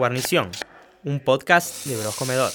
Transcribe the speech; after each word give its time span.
Guarnición, 0.00 0.50
un 1.04 1.20
podcast 1.20 1.84
de 1.84 1.94
Bros 1.94 2.16
Comedor. 2.16 2.50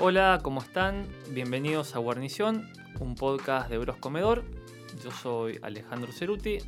Hola, 0.00 0.40
¿cómo 0.42 0.62
están? 0.62 1.06
Bienvenidos 1.28 1.94
a 1.94 1.98
Guarnición, 1.98 2.66
un 3.00 3.14
podcast 3.14 3.68
de 3.68 3.78
Bros 3.78 3.96
Comedor. 3.96 4.44
Yo 5.02 5.10
soy 5.10 5.58
Alejandro 5.62 6.12
Ceruti. 6.12 6.58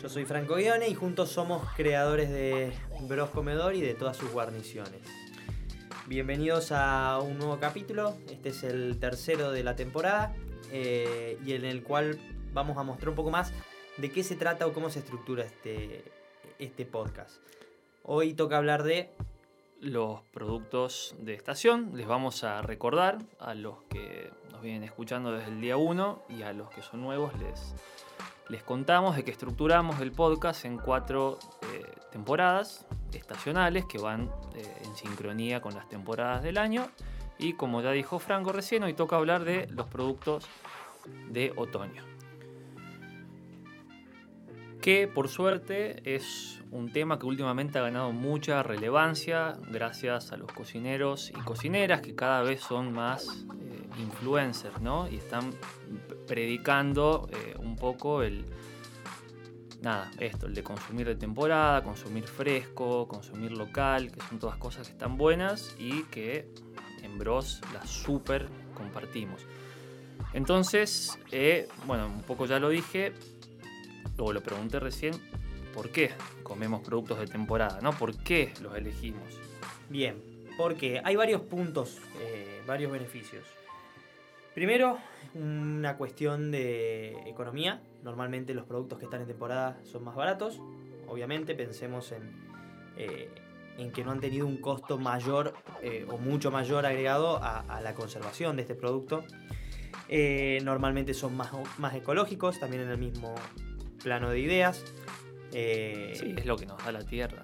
Yo 0.00 0.08
soy 0.08 0.24
Franco 0.24 0.56
Guione 0.56 0.88
y 0.88 0.94
juntos 0.94 1.30
somos 1.30 1.66
creadores 1.76 2.30
de 2.30 2.72
Bros 3.02 3.30
Comedor 3.30 3.74
y 3.74 3.80
de 3.80 3.94
todas 3.94 4.16
sus 4.16 4.30
guarniciones. 4.30 5.00
Bienvenidos 6.06 6.72
a 6.72 7.18
un 7.22 7.38
nuevo 7.38 7.58
capítulo, 7.58 8.16
este 8.30 8.50
es 8.50 8.62
el 8.62 8.98
tercero 8.98 9.50
de 9.50 9.62
la 9.62 9.76
temporada 9.76 10.34
eh, 10.72 11.38
y 11.44 11.52
en 11.52 11.64
el 11.64 11.82
cual 11.82 12.18
vamos 12.54 12.78
a 12.78 12.82
mostrar 12.82 13.10
un 13.10 13.14
poco 13.16 13.30
más 13.30 13.52
de 13.98 14.10
qué 14.10 14.22
se 14.22 14.36
trata 14.36 14.66
o 14.66 14.72
cómo 14.72 14.88
se 14.88 15.00
estructura 15.00 15.44
este, 15.44 16.04
este 16.58 16.86
podcast. 16.86 17.36
Hoy 18.04 18.32
toca 18.32 18.56
hablar 18.56 18.84
de 18.84 19.10
los 19.80 20.22
productos 20.32 21.14
de 21.18 21.34
estación. 21.34 21.92
Les 21.94 22.06
vamos 22.06 22.44
a 22.44 22.62
recordar 22.62 23.18
a 23.38 23.54
los 23.54 23.82
que 23.84 24.30
nos 24.52 24.62
vienen 24.62 24.84
escuchando 24.84 25.32
desde 25.32 25.50
el 25.50 25.60
día 25.60 25.76
1 25.76 26.22
y 26.30 26.42
a 26.42 26.52
los 26.52 26.70
que 26.70 26.82
son 26.82 27.00
nuevos 27.00 27.32
les, 27.38 27.74
les 28.48 28.62
contamos 28.62 29.16
de 29.16 29.24
que 29.24 29.30
estructuramos 29.30 30.00
el 30.00 30.12
podcast 30.12 30.64
en 30.64 30.78
cuatro 30.78 31.38
eh, 31.62 31.84
temporadas 32.10 32.86
estacionales 33.12 33.84
que 33.84 33.98
van 33.98 34.30
eh, 34.54 34.82
en 34.84 34.96
sincronía 34.96 35.60
con 35.60 35.74
las 35.74 35.88
temporadas 35.88 36.42
del 36.42 36.58
año. 36.58 36.88
Y 37.38 37.52
como 37.52 37.80
ya 37.82 37.92
dijo 37.92 38.18
Franco 38.18 38.52
recién, 38.52 38.82
hoy 38.82 38.94
toca 38.94 39.16
hablar 39.16 39.44
de 39.44 39.68
los 39.68 39.86
productos 39.86 40.44
de 41.30 41.52
otoño. 41.56 42.17
Que 44.80 45.08
por 45.08 45.28
suerte 45.28 46.00
es 46.04 46.62
un 46.70 46.92
tema 46.92 47.18
que 47.18 47.26
últimamente 47.26 47.78
ha 47.78 47.82
ganado 47.82 48.12
mucha 48.12 48.62
relevancia 48.62 49.58
gracias 49.70 50.32
a 50.32 50.36
los 50.36 50.52
cocineros 50.52 51.30
y 51.30 51.40
cocineras 51.40 52.00
que 52.00 52.14
cada 52.14 52.42
vez 52.42 52.60
son 52.60 52.92
más 52.92 53.46
eh, 53.60 53.88
influencers, 54.00 54.80
¿no? 54.80 55.08
Y 55.08 55.16
están 55.16 55.52
predicando 56.26 57.28
eh, 57.32 57.54
un 57.58 57.76
poco 57.76 58.22
el, 58.22 58.44
nada, 59.82 60.10
esto, 60.18 60.46
el 60.46 60.54
de 60.54 60.62
consumir 60.62 61.06
de 61.06 61.16
temporada, 61.16 61.82
consumir 61.82 62.24
fresco, 62.24 63.08
consumir 63.08 63.52
local, 63.52 64.12
que 64.12 64.20
son 64.20 64.38
todas 64.38 64.56
cosas 64.56 64.86
que 64.86 64.92
están 64.92 65.16
buenas 65.16 65.74
y 65.78 66.04
que 66.04 66.48
en 67.02 67.18
Bros 67.18 67.60
las 67.72 67.88
super 67.88 68.48
compartimos. 68.74 69.46
Entonces, 70.34 71.18
eh, 71.32 71.68
bueno, 71.86 72.06
un 72.06 72.22
poco 72.22 72.46
ya 72.46 72.58
lo 72.58 72.68
dije, 72.68 73.14
luego 74.18 74.32
lo 74.32 74.42
pregunté 74.42 74.80
recién, 74.80 75.14
por 75.72 75.90
qué 75.90 76.10
comemos 76.42 76.82
productos 76.82 77.20
de 77.20 77.26
temporada, 77.26 77.80
¿no? 77.80 77.92
¿Por 77.92 78.16
qué 78.18 78.52
los 78.60 78.76
elegimos? 78.76 79.22
Bien, 79.88 80.20
porque 80.58 81.00
hay 81.04 81.14
varios 81.14 81.40
puntos, 81.42 81.98
eh, 82.20 82.60
varios 82.66 82.90
beneficios. 82.90 83.44
Primero, 84.54 84.98
una 85.34 85.96
cuestión 85.96 86.50
de 86.50 87.12
economía. 87.26 87.80
Normalmente 88.02 88.54
los 88.54 88.64
productos 88.64 88.98
que 88.98 89.04
están 89.04 89.20
en 89.20 89.28
temporada 89.28 89.78
son 89.84 90.02
más 90.02 90.16
baratos. 90.16 90.60
Obviamente 91.06 91.54
pensemos 91.54 92.10
en, 92.10 92.22
eh, 92.96 93.30
en 93.78 93.92
que 93.92 94.02
no 94.02 94.10
han 94.10 94.20
tenido 94.20 94.48
un 94.48 94.56
costo 94.56 94.98
mayor 94.98 95.54
eh, 95.80 96.04
o 96.10 96.18
mucho 96.18 96.50
mayor 96.50 96.86
agregado 96.86 97.38
a, 97.40 97.80
la 97.80 97.94
conservación 97.94 98.56
de 98.56 98.62
este 98.62 98.74
producto. 98.74 99.22
normalmente 100.64 101.14
son 101.14 101.36
más, 101.36 101.52
más 101.78 101.94
ecológicos, 101.94 102.58
también 102.58 102.82
en 102.82 102.90
el 102.90 102.98
mismo 102.98 103.36
plano 104.02 104.30
de 104.30 104.40
ideas. 104.40 104.84
Eh, 105.52 106.14
sí, 106.18 106.34
es 106.36 106.46
lo 106.46 106.56
que 106.56 106.66
nos 106.66 106.82
da 106.84 106.92
la 106.92 107.02
tierra. 107.04 107.40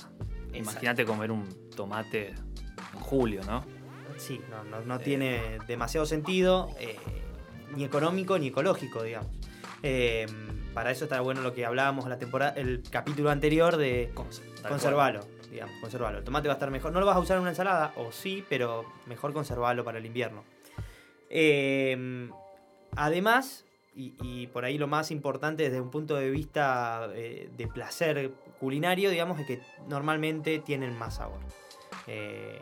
Imagínate 0.52 1.04
comer 1.04 1.30
un 1.30 1.70
tomate 1.70 2.28
en 2.28 3.00
julio, 3.00 3.42
¿no? 3.46 3.64
Sí, 4.16 4.40
no, 4.86 4.98
tiene 5.00 5.58
demasiado 5.66 6.06
sentido, 6.06 6.70
eh, 6.78 6.96
ni 7.74 7.84
económico 7.84 8.38
ni 8.38 8.48
ecológico, 8.48 9.02
digamos. 9.02 9.30
Eh, 9.82 10.26
para 10.72 10.92
eso 10.92 11.04
está 11.04 11.20
bueno 11.20 11.42
lo 11.42 11.52
que 11.54 11.66
hablábamos 11.66 12.08
la 12.08 12.18
temporada, 12.18 12.54
el 12.56 12.82
capítulo 12.88 13.30
anterior 13.30 13.76
de 13.76 14.12
conservarlo, 14.68 15.26
digamos, 15.50 15.74
conservarlo. 15.80 16.18
El 16.18 16.24
tomate 16.24 16.46
va 16.48 16.54
a 16.54 16.56
estar 16.56 16.70
mejor. 16.70 16.92
No 16.92 17.00
lo 17.00 17.06
vas 17.06 17.16
a 17.16 17.20
usar 17.20 17.36
en 17.36 17.42
una 17.42 17.50
ensalada, 17.50 17.92
o 17.96 18.12
sí, 18.12 18.44
pero 18.48 18.84
mejor 19.06 19.32
conservarlo 19.32 19.84
para 19.84 19.98
el 19.98 20.06
invierno. 20.06 20.44
además, 22.96 23.64
y, 23.96 24.48
por 24.48 24.64
ahí 24.64 24.76
lo 24.76 24.88
más 24.88 25.10
importante 25.10 25.64
desde 25.64 25.80
un 25.80 25.90
punto 25.90 26.16
de 26.16 26.30
vista 26.30 27.08
eh, 27.14 27.48
de 27.56 27.66
placer 27.68 28.32
culinario, 28.58 29.10
digamos, 29.10 29.38
es 29.38 29.46
que 29.46 29.60
normalmente 29.88 30.58
tienen 30.58 30.98
más 30.98 31.16
sabor. 31.16 31.40
Eh, 32.06 32.60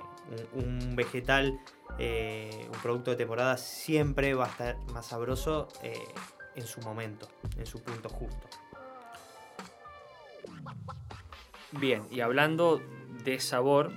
un, 0.53 0.95
vegetal, 0.95 1.59
eh, 1.99 2.69
un 2.73 2.81
producto 2.81 3.11
de 3.11 3.17
temporada 3.17 3.57
siempre 3.57 4.35
va 4.35 4.45
a 4.45 4.49
estar 4.49 4.77
más 4.93 5.07
sabroso 5.07 5.69
en 6.55 6.67
su 6.67 6.81
momento, 6.83 7.29
en 7.57 7.67
su 7.67 7.83
punto 7.83 8.09
justo. 8.09 8.49
Bien, 11.73 12.03
y 12.11 12.21
hablando 12.21 12.83
de 13.25 13.41
sabor, 13.41 13.91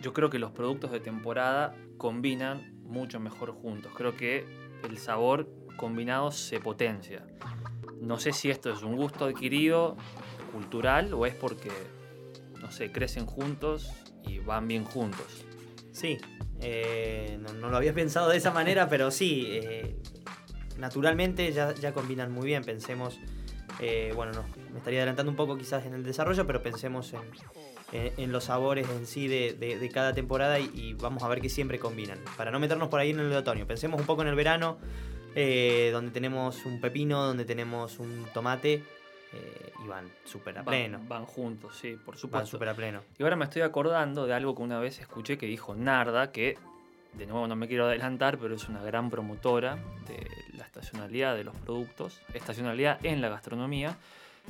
yo 0.00 0.12
creo 0.12 0.28
que 0.28 0.38
los 0.38 0.52
productos 0.52 0.90
de 0.90 1.00
temporada 1.00 1.74
combinan 1.96 2.78
mucho 2.84 3.18
mejor 3.18 3.52
juntos. 3.52 3.92
Creo 3.96 4.16
que 4.16 4.44
el 4.84 4.98
sabor 4.98 5.48
combinados 5.78 6.36
se 6.36 6.60
potencia. 6.60 7.22
No 8.02 8.18
sé 8.18 8.34
si 8.34 8.50
esto 8.50 8.70
es 8.70 8.82
un 8.82 8.96
gusto 8.96 9.24
adquirido, 9.24 9.96
cultural, 10.52 11.14
o 11.14 11.24
es 11.24 11.34
porque, 11.34 11.70
no 12.60 12.70
sé, 12.70 12.92
crecen 12.92 13.24
juntos 13.24 13.90
y 14.26 14.40
van 14.40 14.68
bien 14.68 14.84
juntos. 14.84 15.46
Sí, 15.92 16.18
eh, 16.60 17.38
no, 17.40 17.70
lo 17.70 17.76
había 17.76 17.94
pensado 17.94 18.28
de 18.28 18.36
esa 18.36 18.50
manera, 18.50 18.88
pero 18.88 19.10
sí, 19.10 19.46
eh, 19.48 19.96
naturalmente 20.76 21.50
ya, 21.52 21.74
ya, 21.74 21.92
combinan 21.92 22.30
muy 22.30 22.46
bien. 22.46 22.62
Pensemos, 22.62 23.18
eh, 23.80 24.12
bueno, 24.14 24.32
no, 24.32 24.44
me 24.72 24.78
estaría 24.78 25.00
adelantando 25.00 25.30
un 25.30 25.36
poco 25.36 25.56
quizás 25.56 25.86
en 25.86 25.94
el 25.94 26.04
desarrollo, 26.04 26.46
pero 26.46 26.62
pensemos 26.62 27.14
en, 27.92 28.32
los 28.32 28.44
sabores 28.44 28.86
en 28.90 29.06
sí 29.06 29.26
de, 29.28 29.90
cada 29.92 30.12
temporada 30.12 30.60
y, 30.60 30.70
y, 30.74 30.94
vamos 30.94 31.22
a 31.22 31.28
ver 31.28 31.40
que 31.40 31.48
siempre 31.48 31.78
combinan. 31.78 32.18
Para 32.36 32.50
no 32.50 32.60
meternos 32.60 32.88
por 32.88 33.00
ahí 33.00 33.10
en 33.10 33.20
el 33.20 33.32
otoño, 33.32 33.66
pensemos 33.66 33.98
un 33.98 34.06
poco 34.06 34.22
en 34.22 34.28
el 34.28 34.34
verano 34.34 34.78
eh, 35.34 35.90
donde 35.92 36.10
tenemos 36.10 36.64
un 36.66 36.80
pepino, 36.80 37.24
donde 37.24 37.44
tenemos 37.44 37.98
un 37.98 38.26
tomate. 38.32 38.82
Eh, 39.32 39.72
y 39.84 39.86
van 39.86 40.10
súper 40.24 40.58
a 40.58 40.64
pleno. 40.64 41.00
Van, 41.06 41.26
juntos, 41.26 41.76
sí, 41.76 41.96
por 42.02 42.16
supuesto. 42.16 42.38
Van 42.38 42.46
súper 42.46 42.68
a 42.70 42.74
pleno. 42.74 43.02
Y 43.18 43.22
ahora 43.22 43.36
me 43.36 43.44
estoy 43.44 43.62
acordando 43.62 44.26
de 44.26 44.32
algo 44.32 44.54
que 44.54 44.62
una 44.62 44.80
vez 44.80 45.00
escuché 45.00 45.36
que 45.36 45.46
dijo 45.46 45.74
Narda, 45.74 46.32
que 46.32 46.56
de 47.12 47.26
nuevo 47.26 47.46
no 47.46 47.56
me 47.56 47.68
quiero 47.68 47.86
adelantar, 47.86 48.38
pero 48.38 48.54
es 48.54 48.68
una 48.68 48.82
gran 48.82 49.10
promotora 49.10 49.76
de 50.06 50.26
la 50.56 50.64
estacionalidad 50.64 51.36
de 51.36 51.44
los 51.44 51.56
productos, 51.56 52.20
estacionalidad 52.32 53.04
en 53.04 53.20
la 53.20 53.28
gastronomía, 53.28 53.96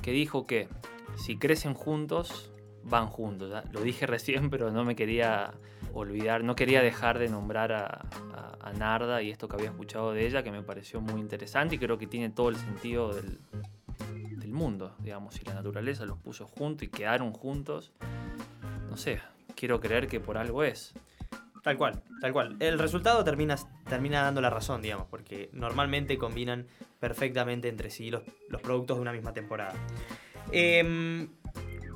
que 0.03 0.12
dijo 0.12 0.47
que 0.47 0.69
si 1.16 1.39
crecen 1.39 1.75
juntos, 1.75 2.53
van 2.88 3.06
juntos. 3.06 3.53
Lo 3.72 3.81
dije 3.81 4.06
recién, 4.09 4.50
pero 4.50 4.71
no 4.71 4.84
me 4.84 4.97
quería 4.97 5.53
olvidar, 5.93 6.44
no 6.44 6.54
quería 6.54 6.82
dejar 6.82 7.19
de 7.19 7.28
nombrar 7.28 7.72
a, 7.72 8.04
Narda 8.76 9.22
y 9.22 9.31
esto 9.31 9.49
que 9.49 9.56
había 9.56 9.71
escuchado 9.71 10.12
de 10.12 10.27
ella, 10.27 10.42
que 10.42 10.53
me 10.53 10.62
pareció 10.62 11.01
muy 11.01 11.22
interesante 11.22 11.77
y 11.77 11.78
creo 11.78 11.97
que 11.97 12.07
tiene 12.07 12.28
todo 12.28 12.51
el 12.51 12.57
sentido 12.57 13.15
del, 13.15 13.41
mundo, 14.53 14.95
digamos, 14.98 15.34
si 15.34 15.45
la 15.45 15.54
naturaleza 15.54 16.04
los 16.04 16.18
puso 16.18 16.47
juntos 16.47 16.83
y 16.83 16.89
quedaron 16.89 17.33
juntos, 17.33 17.92
no 18.91 18.97
sé, 18.97 19.21
quiero 19.54 19.80
creer 19.80 20.07
que 20.07 20.21
por 20.21 20.36
algo 20.36 20.65
es. 20.65 20.95
Tal 21.62 21.77
cual, 21.77 22.03
tal 22.21 22.33
cual. 22.33 22.57
El 22.60 22.78
resultado 22.78 23.24
termina, 23.24 23.57
termina 23.89 24.22
dando 24.22 24.41
la 24.41 24.51
razón, 24.51 24.83
digamos, 24.83 25.07
porque 25.07 25.48
normalmente 25.53 26.18
combinan 26.18 26.66
perfectamente 26.98 27.68
entre 27.68 27.91
sí 27.91 28.10
los, 28.10 28.22
productos 28.62 28.97
de 28.97 29.03
una 29.03 29.12
misma 29.12 29.33
temporada. 29.33 29.74
Em, 30.51 31.28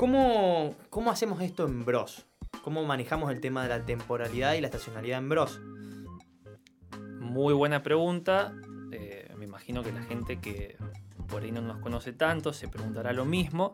¿cómo, 0.02 0.74
¿Cómo 0.90 1.12
hacemos 1.12 1.40
esto 1.42 1.64
en 1.64 1.84
Bros? 1.84 2.26
¿Cómo 2.64 2.84
manejamos 2.84 3.30
el 3.30 3.40
tema 3.40 3.62
de 3.62 3.68
la 3.68 3.84
temporalidad 3.84 4.54
y 4.54 4.60
la 4.60 4.66
estacionalidad 4.66 5.20
en 5.20 5.28
Bros? 5.28 5.60
Muy 7.20 7.54
buena 7.54 7.84
pregunta. 7.84 8.52
Eh, 8.90 9.32
me 9.38 9.44
imagino 9.44 9.84
que 9.84 9.92
la 9.92 10.02
gente 10.02 10.40
que 10.40 10.76
por 11.28 11.44
ahí 11.44 11.52
no 11.52 11.60
nos 11.60 11.78
conoce 11.78 12.12
tanto 12.12 12.52
se 12.52 12.66
preguntará 12.66 13.12
lo 13.12 13.24
mismo. 13.24 13.70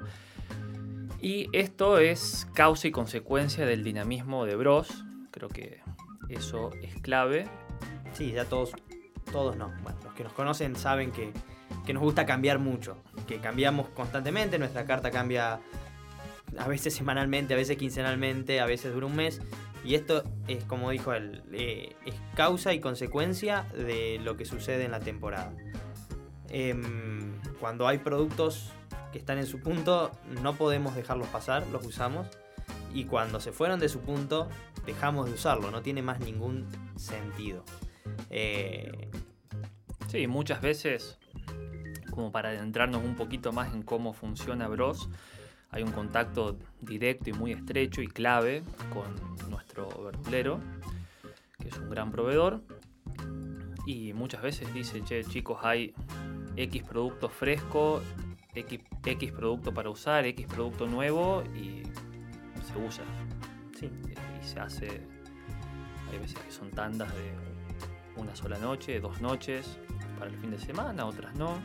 Y 1.19 1.49
esto 1.57 1.97
es 1.97 2.47
causa 2.53 2.89
y 2.89 2.91
consecuencia 2.91 3.65
del 3.65 3.83
dinamismo 3.83 4.45
de 4.45 4.57
Bros. 4.57 5.07
Creo 5.31 5.49
que 5.49 5.81
eso 6.29 6.73
es 6.83 6.95
clave. 7.01 7.49
Sí, 8.13 8.33
ya 8.33 8.45
todos 8.45 8.75
todos 9.33 9.57
no. 9.57 9.73
Bueno, 9.83 9.99
los 10.05 10.13
que 10.13 10.25
nos 10.25 10.35
conocen 10.35 10.77
saben 10.77 11.11
que, 11.11 11.33
que 11.87 11.95
nos 11.95 12.03
gusta 12.03 12.27
cambiar 12.27 12.59
mucho, 12.59 12.99
que 13.27 13.41
cambiamos 13.41 13.89
constantemente, 13.89 14.59
nuestra 14.59 14.85
carta 14.85 15.11
cambia 15.11 15.61
a 16.59 16.69
veces 16.69 16.95
semanalmente, 16.95 17.55
a 17.55 17.57
veces 17.57 17.77
quincenalmente, 17.77 18.61
a 18.61 18.67
veces 18.67 18.93
dura 18.93 19.07
un 19.07 19.17
mes. 19.17 19.41
Y 19.85 19.95
esto 19.95 20.25
es, 20.49 20.65
como 20.65 20.91
dijo 20.91 21.13
él, 21.13 21.43
eh, 21.53 21.95
es 22.05 22.15
causa 22.35 22.75
y 22.75 22.81
consecuencia 22.81 23.63
de 23.75 24.19
lo 24.23 24.37
que 24.37 24.45
sucede 24.45 24.85
en 24.85 24.91
la 24.91 25.01
temporada. 25.01 25.53
Em, 26.51 27.41
cuando 27.61 27.87
hay 27.87 27.99
productos 27.99 28.73
que 29.13 29.19
están 29.19 29.39
en 29.39 29.47
su 29.47 29.61
punto, 29.61 30.13
no 30.43 30.55
podemos 30.57 30.95
dejarlos 30.95 31.29
pasar, 31.29 31.67
los 31.69 31.85
usamos. 31.87 32.27
Y 32.93 33.05
cuando 33.05 33.39
se 33.41 33.53
fueron 33.53 33.81
de 33.81 33.89
su 33.89 34.01
punto, 34.01 34.49
dejamos 34.87 35.27
de 35.27 35.33
usarlo, 35.33 35.71
no 35.71 35.83
tiene 35.83 36.03
más 36.03 36.21
ningún 36.21 36.67
sentido. 36.97 37.65
Eh, 38.31 39.11
sí, 40.09 40.27
muchas 40.27 40.61
veces, 40.61 41.19
como 42.11 42.33
para 42.33 42.49
adentrarnos 42.49 43.05
un 43.05 43.15
poquito 43.15 43.53
más 43.53 43.75
en 43.75 43.83
cómo 43.83 44.13
funciona 44.13 44.69
Bros, 44.69 45.09
hay 45.71 45.83
un 45.83 45.93
contacto 45.93 46.59
directo 46.81 47.31
y 47.31 47.33
muy 47.33 47.53
estrecho 47.53 48.01
y 48.01 48.09
clave 48.09 48.63
con 48.93 49.51
nuestro 49.51 49.89
verdulero, 50.03 50.61
que 51.59 51.69
es 51.69 51.79
un 51.79 51.91
gran 51.91 52.11
proveedor. 52.11 52.63
Y 53.87 54.13
muchas 54.13 54.43
veces 54.43 54.73
dice, 54.75 55.03
che, 55.03 55.25
chicos, 55.25 55.59
hay 55.63 55.95
X 56.57 56.83
producto 56.83 57.29
fresco, 57.29 58.03
X, 58.55 58.81
X 59.05 59.33
producto 59.33 59.73
para 59.73 59.91
usar, 59.91 60.27
X 60.27 60.47
producto 60.47 60.87
nuevo 60.87 61.43
y 61.55 61.83
se 62.63 62.79
usa. 62.79 63.05
Sí. 63.79 63.91
Y 64.43 64.47
se 64.47 64.61
hace, 64.61 65.03
hay 66.11 66.19
veces 66.19 66.39
que 66.41 66.51
son 66.51 66.71
tandas 66.71 67.13
de 67.15 67.33
una 68.17 68.35
sola 68.35 68.59
noche, 68.59 69.01
dos 69.01 69.21
noches, 69.21 69.79
para 70.19 70.31
el 70.31 70.37
fin 70.39 70.51
de 70.51 70.59
semana, 70.59 71.07
otras 71.07 71.35
no. 71.35 71.59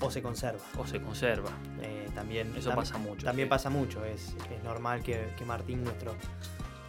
O 0.00 0.10
se 0.10 0.22
conserva. 0.22 0.60
O 0.76 0.86
se 0.86 1.00
conserva. 1.00 1.50
Eh, 1.82 2.08
también, 2.14 2.54
Eso 2.56 2.74
pasa 2.74 2.98
mucho. 2.98 3.26
También 3.26 3.48
pasa 3.48 3.70
mucho. 3.70 4.04
Es, 4.04 4.34
es 4.54 4.62
normal 4.64 5.02
que, 5.02 5.32
que, 5.36 5.44
Martín, 5.44 5.84
nuestro, 5.84 6.14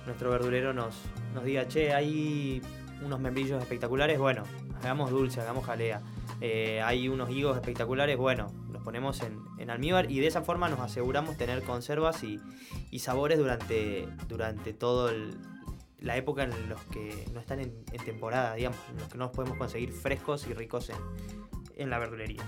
nuestro 0.05 0.29
verdulero, 0.29 0.73
nos, 0.73 0.95
nos 1.33 1.43
diga, 1.43 1.67
che, 1.67 1.93
hay 1.93 2.61
unos 3.03 3.19
membrillos 3.19 3.61
espectaculares, 3.61 4.19
bueno, 4.19 4.43
hagamos 4.81 5.11
dulce, 5.11 5.41
hagamos 5.41 5.65
jalea. 5.65 6.01
Eh, 6.41 6.81
hay 6.81 7.09
unos 7.09 7.29
higos 7.29 7.55
espectaculares, 7.55 8.17
bueno, 8.17 8.47
los 8.71 8.81
ponemos 8.83 9.21
en, 9.21 9.39
en, 9.57 9.69
almíbar 9.69 10.09
y 10.09 10.19
de 10.19 10.27
esa 10.27 10.41
forma 10.41 10.69
nos 10.69 10.79
aseguramos 10.79 11.37
tener 11.37 11.63
conservas 11.63 12.23
y, 12.23 12.39
y 12.91 12.99
sabores 12.99 13.37
durante, 13.37 14.07
durante 14.27 14.73
todo 14.73 15.11
la 15.99 16.15
época 16.15 16.43
en 16.43 16.69
los 16.69 16.81
que 16.85 17.25
no 17.33 17.41
están 17.41 17.59
en, 17.59 17.73
en, 17.91 18.03
temporada, 18.03 18.55
digamos, 18.55 18.79
en 18.89 18.99
los 18.99 19.09
que 19.09 19.17
no 19.17 19.25
los 19.25 19.33
podemos 19.33 19.57
conseguir 19.57 19.91
frescos 19.91 20.47
y 20.47 20.53
ricos 20.53 20.89
en, 20.89 20.97
en 21.75 21.89
la 21.89 21.99
verdulería. 21.99 22.43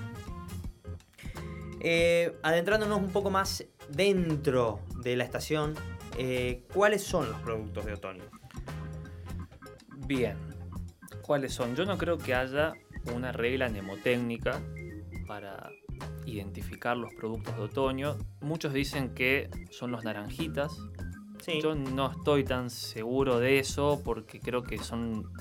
Eh, 1.84 2.38
adentrándonos 2.44 3.00
un 3.00 3.10
poco 3.10 3.32
más 3.32 3.66
dentro 3.90 4.82
de 5.04 5.16
la 5.16 5.24
estación, 5.24 5.74
eh, 6.18 6.64
¿cuáles 6.72 7.04
son 7.04 7.28
los 7.28 7.40
productos 7.42 7.86
de 7.86 7.94
otoño? 7.94 8.24
Bien, 10.06 10.38
¿cuáles 11.24 11.54
son? 11.54 11.76
Yo 11.76 11.86
no 11.86 11.98
creo 11.98 12.20
que 12.20 12.36
haya 12.36 12.74
una 13.16 13.32
regla 13.32 13.68
mnemotécnica 13.68 14.62
para 15.26 15.72
identificar 16.28 16.98
los 16.98 17.14
productos 17.16 17.56
de 17.58 17.64
otoño. 17.64 18.18
Muchos 18.42 18.74
dicen 18.74 19.16
que 19.16 19.50
son 19.72 19.92
los 19.92 20.04
naranjitas. 20.04 20.78
Sí. 21.40 21.60
Yo 21.64 21.74
no 21.74 22.12
estoy 22.12 22.44
tan 22.44 22.70
seguro 22.70 23.40
de 23.40 23.58
eso 23.58 24.04
porque 24.06 24.40
creo 24.40 24.62
que 24.62 24.78
son 24.78 25.32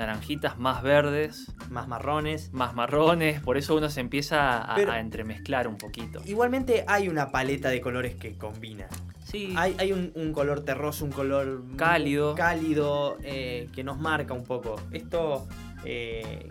naranjitas 0.00 0.58
más 0.58 0.82
verdes. 0.82 1.52
Más 1.68 1.86
marrones. 1.86 2.52
Más 2.52 2.74
marrones, 2.74 3.40
por 3.40 3.58
eso 3.58 3.76
uno 3.76 3.90
se 3.90 4.00
empieza 4.00 4.58
a, 4.58 4.74
Pero, 4.74 4.92
a 4.92 4.98
entremezclar 4.98 5.68
un 5.68 5.76
poquito. 5.76 6.22
Igualmente 6.24 6.84
hay 6.88 7.08
una 7.08 7.30
paleta 7.30 7.68
de 7.68 7.80
colores 7.82 8.14
que 8.14 8.34
combina. 8.36 8.88
Sí. 9.22 9.52
Hay, 9.56 9.76
hay 9.78 9.92
un, 9.92 10.10
un, 10.14 10.32
color 10.32 10.64
terroso, 10.64 11.04
un 11.04 11.12
color 11.12 11.62
cálido, 11.76 12.34
cálido 12.34 13.18
eh, 13.22 13.68
que 13.74 13.84
nos 13.84 14.00
marca 14.00 14.32
un 14.32 14.44
poco. 14.44 14.76
Esto 14.90 15.46
eh, 15.84 16.48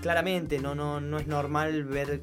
claramente 0.00 0.58
no, 0.58 0.74
no, 0.74 1.00
no 1.00 1.18
es 1.18 1.26
normal 1.26 1.84
ver 1.84 2.22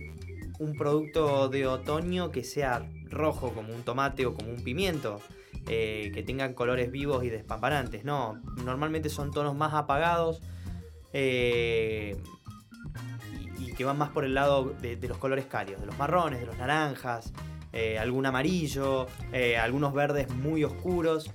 un 0.57 0.75
producto 0.75 1.47
de 1.47 1.67
otoño 1.67 2.31
que 2.31 2.43
sea 2.43 2.83
rojo 3.09 3.53
como 3.53 3.73
un 3.73 3.83
tomate 3.83 4.25
o 4.25 4.33
como 4.33 4.49
un 4.49 4.63
pimiento. 4.63 5.21
Eh, 5.67 6.11
que 6.13 6.21
tengan 6.21 6.53
colores 6.53 6.91
vivos 6.91 7.23
y 7.23 7.29
despampanantes. 7.29 8.05
No, 8.05 8.39
normalmente 8.63 9.09
son 9.09 9.31
tonos 9.31 9.55
más 9.55 9.73
apagados 9.73 10.39
eh, 11.17 12.17
y, 13.57 13.71
que 13.71 13.85
van 13.85 13.97
más 13.97 14.09
por 14.09 14.25
el 14.25 14.33
lado 14.33 14.75
de, 14.81 14.97
los 15.07 15.17
colores 15.17 15.45
cálidos, 15.45 15.79
de 15.79 15.87
los 15.87 15.97
marrones, 15.97 16.41
de 16.41 16.45
los 16.45 16.57
naranjas, 16.57 17.31
eh, 17.71 17.97
algún 17.97 18.25
amarillo, 18.25 19.07
eh, 19.31 19.55
algunos 19.55 19.93
verdes 19.93 20.29
muy 20.29 20.65
oscuros. 20.65 21.31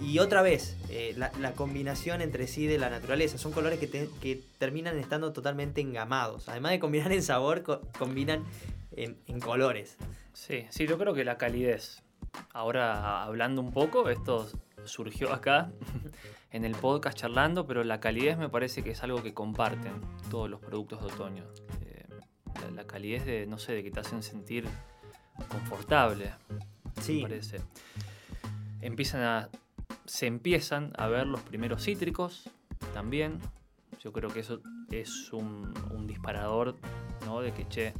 Y 0.00 0.20
otra 0.20 0.42
vez, 0.42 0.76
la, 1.16 1.52
combinación 1.52 2.22
entre 2.22 2.46
sí 2.46 2.68
de 2.68 2.78
la 2.78 2.88
naturaleza. 2.88 3.36
Son 3.36 3.50
colores 3.50 3.80
que, 3.80 3.88
te, 3.88 4.08
que, 4.20 4.42
terminan 4.58 4.96
estando 4.96 5.32
totalmente 5.32 5.80
engamados. 5.80 6.48
Además 6.48 6.72
de 6.72 6.78
combinar 6.78 7.10
en 7.12 7.22
sabor, 7.22 7.64
co 7.64 7.80
combinan 7.98 8.44
en, 8.92 9.16
en 9.26 9.40
colores. 9.40 9.96
Sí, 10.34 10.66
sí, 10.70 10.86
yo 10.86 10.98
creo 10.98 11.14
que 11.14 11.24
la 11.24 11.36
calidez 11.36 12.02
ahora 12.52 13.24
hablando 13.24 13.60
un 13.60 13.72
poco, 13.72 14.08
esto 14.08 14.48
surgió 14.86 15.32
acá 15.32 15.70
en 16.50 16.64
el 16.64 16.74
podcast 16.74 17.18
charlando, 17.18 17.66
pero 17.66 17.84
la 17.84 18.00
calidez 18.00 18.38
me 18.38 18.48
parece 18.48 18.82
que 18.82 18.90
es 18.90 19.02
algo 19.02 19.22
que 19.22 19.34
comparten 19.34 20.00
todos 20.30 20.48
los 20.48 20.60
productos 20.60 21.00
de 21.00 21.06
otoño. 21.06 21.44
Eh, 21.82 22.04
la, 22.62 22.70
la, 22.70 22.86
calidez 22.86 23.24
de, 23.24 23.46
no 23.46 23.58
sé, 23.58 23.72
de 23.72 23.82
que 23.82 23.90
te 23.90 24.00
hacen 24.00 24.22
sentir 24.22 24.66
confortable. 25.48 26.34
Sí. 27.00 27.16
Me 27.16 27.22
parece. 27.22 27.60
Empiezan 28.80 29.22
a, 29.22 29.50
se 30.06 30.26
empiezan 30.26 30.92
a 30.96 31.08
ver 31.08 31.26
los 31.26 31.40
primeros 31.40 31.84
cítricos 31.84 32.50
también. 32.94 33.38
Yo 34.02 34.12
creo 34.12 34.30
que 34.30 34.40
eso 34.40 34.60
es 34.90 35.32
un, 35.32 35.74
un 35.90 36.06
disparador, 36.06 36.76
¿no? 37.24 37.40
De 37.40 37.52
que, 37.52 37.66
che, 37.68 37.94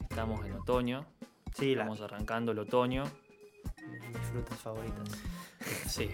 estamos 0.00 0.44
en 0.46 0.52
otoño. 0.52 1.06
Sí, 1.54 1.72
estamos 1.72 1.98
la... 1.98 2.06
arrancando 2.06 2.52
el 2.52 2.60
otoño 2.60 3.04
mis 3.88 4.26
frutas 4.30 4.58
favoritas. 4.58 5.08
Sí, 5.86 6.08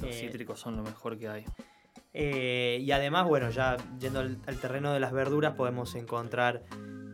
los 0.00 0.10
eh, 0.10 0.20
cítricos 0.20 0.60
son 0.60 0.76
lo 0.76 0.82
mejor 0.82 1.18
que 1.18 1.28
hay. 1.28 1.44
Eh, 2.14 2.78
y 2.82 2.92
además, 2.92 3.26
bueno, 3.26 3.50
ya 3.50 3.76
yendo 3.98 4.20
al, 4.20 4.38
al, 4.46 4.60
terreno 4.60 4.92
de 4.92 5.00
las 5.00 5.12
verduras, 5.12 5.54
podemos 5.54 5.94
encontrar 5.94 6.62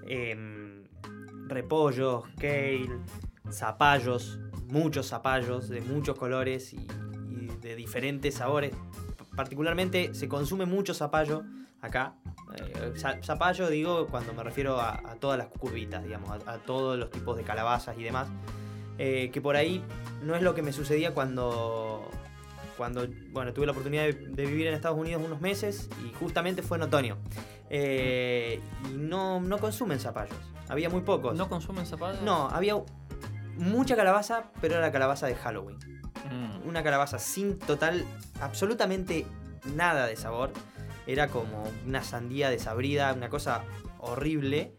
eh, 0.06 0.84
repollos, 1.46 2.24
kale, 2.38 2.88
zapallos, 3.50 4.38
muchos 4.68 5.06
zapallos 5.06 5.68
de 5.68 5.80
muchos 5.80 6.18
colores 6.18 6.72
y, 6.72 6.86
y, 7.28 7.48
de 7.60 7.76
diferentes 7.76 8.34
sabores. 8.34 8.74
Particularmente 9.36 10.14
se 10.14 10.28
consume 10.28 10.66
mucho 10.66 10.94
zapallo 10.94 11.44
acá. 11.80 12.14
Eh, 12.56 12.94
zapallo 13.22 13.68
digo 13.68 14.06
cuando 14.08 14.32
me 14.32 14.42
refiero 14.42 14.80
a, 14.80 14.94
a 14.94 15.14
todas 15.16 15.38
las 15.38 15.48
cucubitas, 15.48 16.02
digamos, 16.02 16.30
a, 16.30 16.52
a 16.52 16.58
todos 16.58 16.98
los 16.98 17.10
tipos 17.10 17.36
de 17.36 17.44
calabazas 17.44 17.96
y 17.98 18.02
demás. 18.02 18.28
Eh, 18.98 19.30
que 19.32 19.40
por 19.40 19.56
ahí 19.56 19.82
no 20.22 20.34
es 20.34 20.42
lo 20.42 20.54
que 20.54 20.62
me 20.62 20.72
sucedía 20.72 21.14
cuando, 21.14 22.10
cuando 22.76 23.06
bueno, 23.30 23.52
tuve 23.52 23.66
la 23.66 23.72
oportunidad 23.72 24.02
de, 24.02 24.12
de, 24.12 24.46
vivir 24.46 24.66
en 24.66 24.74
Estados 24.74 24.98
Unidos 24.98 25.22
unos 25.24 25.40
meses 25.40 25.88
y 26.04 26.12
justamente 26.14 26.62
fue 26.62 26.78
en 26.78 26.82
otoño. 26.82 27.16
Eh, 27.70 28.60
y 28.90 28.96
no, 28.96 29.40
no 29.40 29.58
consumen 29.58 30.00
zapallos, 30.00 30.36
había 30.68 30.88
muy 30.88 31.02
pocos. 31.02 31.36
¿No 31.36 31.48
consumen 31.48 31.86
zapallos? 31.86 32.22
No, 32.22 32.48
había 32.48 32.74
mucha 33.56 33.96
calabaza, 33.96 34.50
pero 34.60 34.74
era 34.74 34.86
la 34.86 34.92
calabaza 34.92 35.26
de 35.26 35.34
Halloween. 35.34 35.78
Mm. 36.30 36.66
Una 36.68 36.82
calabaza 36.82 37.18
sin 37.18 37.58
total, 37.58 38.04
absolutamente 38.40 39.26
nada 39.76 40.06
de 40.06 40.16
sabor. 40.16 40.50
Era 41.06 41.28
como 41.28 41.64
una 41.86 42.02
sandía 42.02 42.50
desabrida, 42.50 43.12
una 43.12 43.28
cosa 43.28 43.64
horrible. 43.98 44.74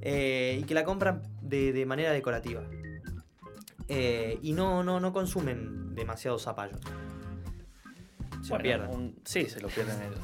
Eh, 0.00 0.58
y 0.60 0.64
que 0.64 0.74
la 0.74 0.84
compran 0.84 1.22
de, 1.42 1.72
de 1.72 1.86
manera 1.86 2.12
decorativa. 2.12 2.62
Eh, 3.88 4.38
y 4.42 4.52
no, 4.52 4.82
no, 4.84 5.00
no 5.00 5.12
consumen 5.12 5.94
demasiado 5.94 6.38
zapallo. 6.38 6.76
Se 8.42 8.50
bueno, 8.50 8.56
lo 8.56 8.62
pierden. 8.62 8.90
Un, 8.90 9.16
sí, 9.24 9.46
se 9.46 9.60
lo 9.60 9.68
pierden 9.68 10.00
ellos. 10.02 10.20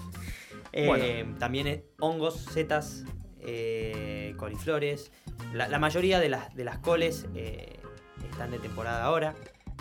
Eh, 0.73 0.87
bueno. 0.87 1.39
También 1.39 1.67
eh, 1.69 1.85
hongos, 2.01 2.37
setas, 2.37 3.05
eh, 3.41 4.35
coliflores. 4.37 5.13
La, 5.53 5.69
la, 5.69 5.79
mayoría 5.79 6.19
de 6.19 6.29
las, 6.29 6.55
de 6.55 6.65
las 6.65 6.79
coles 6.79 7.27
están 8.31 8.51
de 8.51 8.59
temporada 8.59 9.05
ahora. 9.05 9.35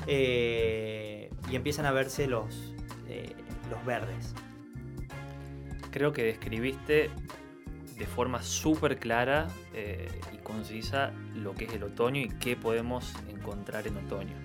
y 0.08 1.56
empiezan 1.56 1.86
a 1.86 1.92
verse 1.92 2.28
los, 2.28 2.74
los 3.70 3.86
verdes. 3.86 4.34
Creo 5.92 6.12
que 6.14 6.24
describiste 6.24 7.10
de 7.98 8.06
forma 8.06 8.42
súper 8.42 9.00
clara 9.00 9.48
eh, 9.74 10.08
y 10.34 10.38
concisa 10.38 11.12
lo 11.36 11.54
que 11.54 11.66
es 11.66 11.74
el 11.74 11.84
otoño 11.84 12.20
y 12.20 12.30
qué 12.30 12.56
podemos 12.56 13.14
encontrar 13.30 13.88
en 13.88 13.98
otoño. 13.98 14.36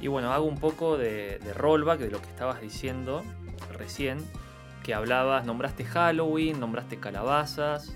Y 0.00 0.08
bueno, 0.08 0.32
hago 0.32 0.44
un 0.44 0.58
poco 0.58 0.96
de, 0.96 1.38
de 1.38 1.54
rollback 1.54 2.00
de 2.00 2.10
lo 2.10 2.20
que 2.20 2.28
estabas 2.28 2.60
diciendo 2.60 3.22
recién. 3.72 4.18
que 4.82 4.92
hablabas, 4.94 5.46
nombraste 5.46 5.84
Halloween, 5.84 6.60
nombraste 6.60 7.00
calabazas, 7.00 7.94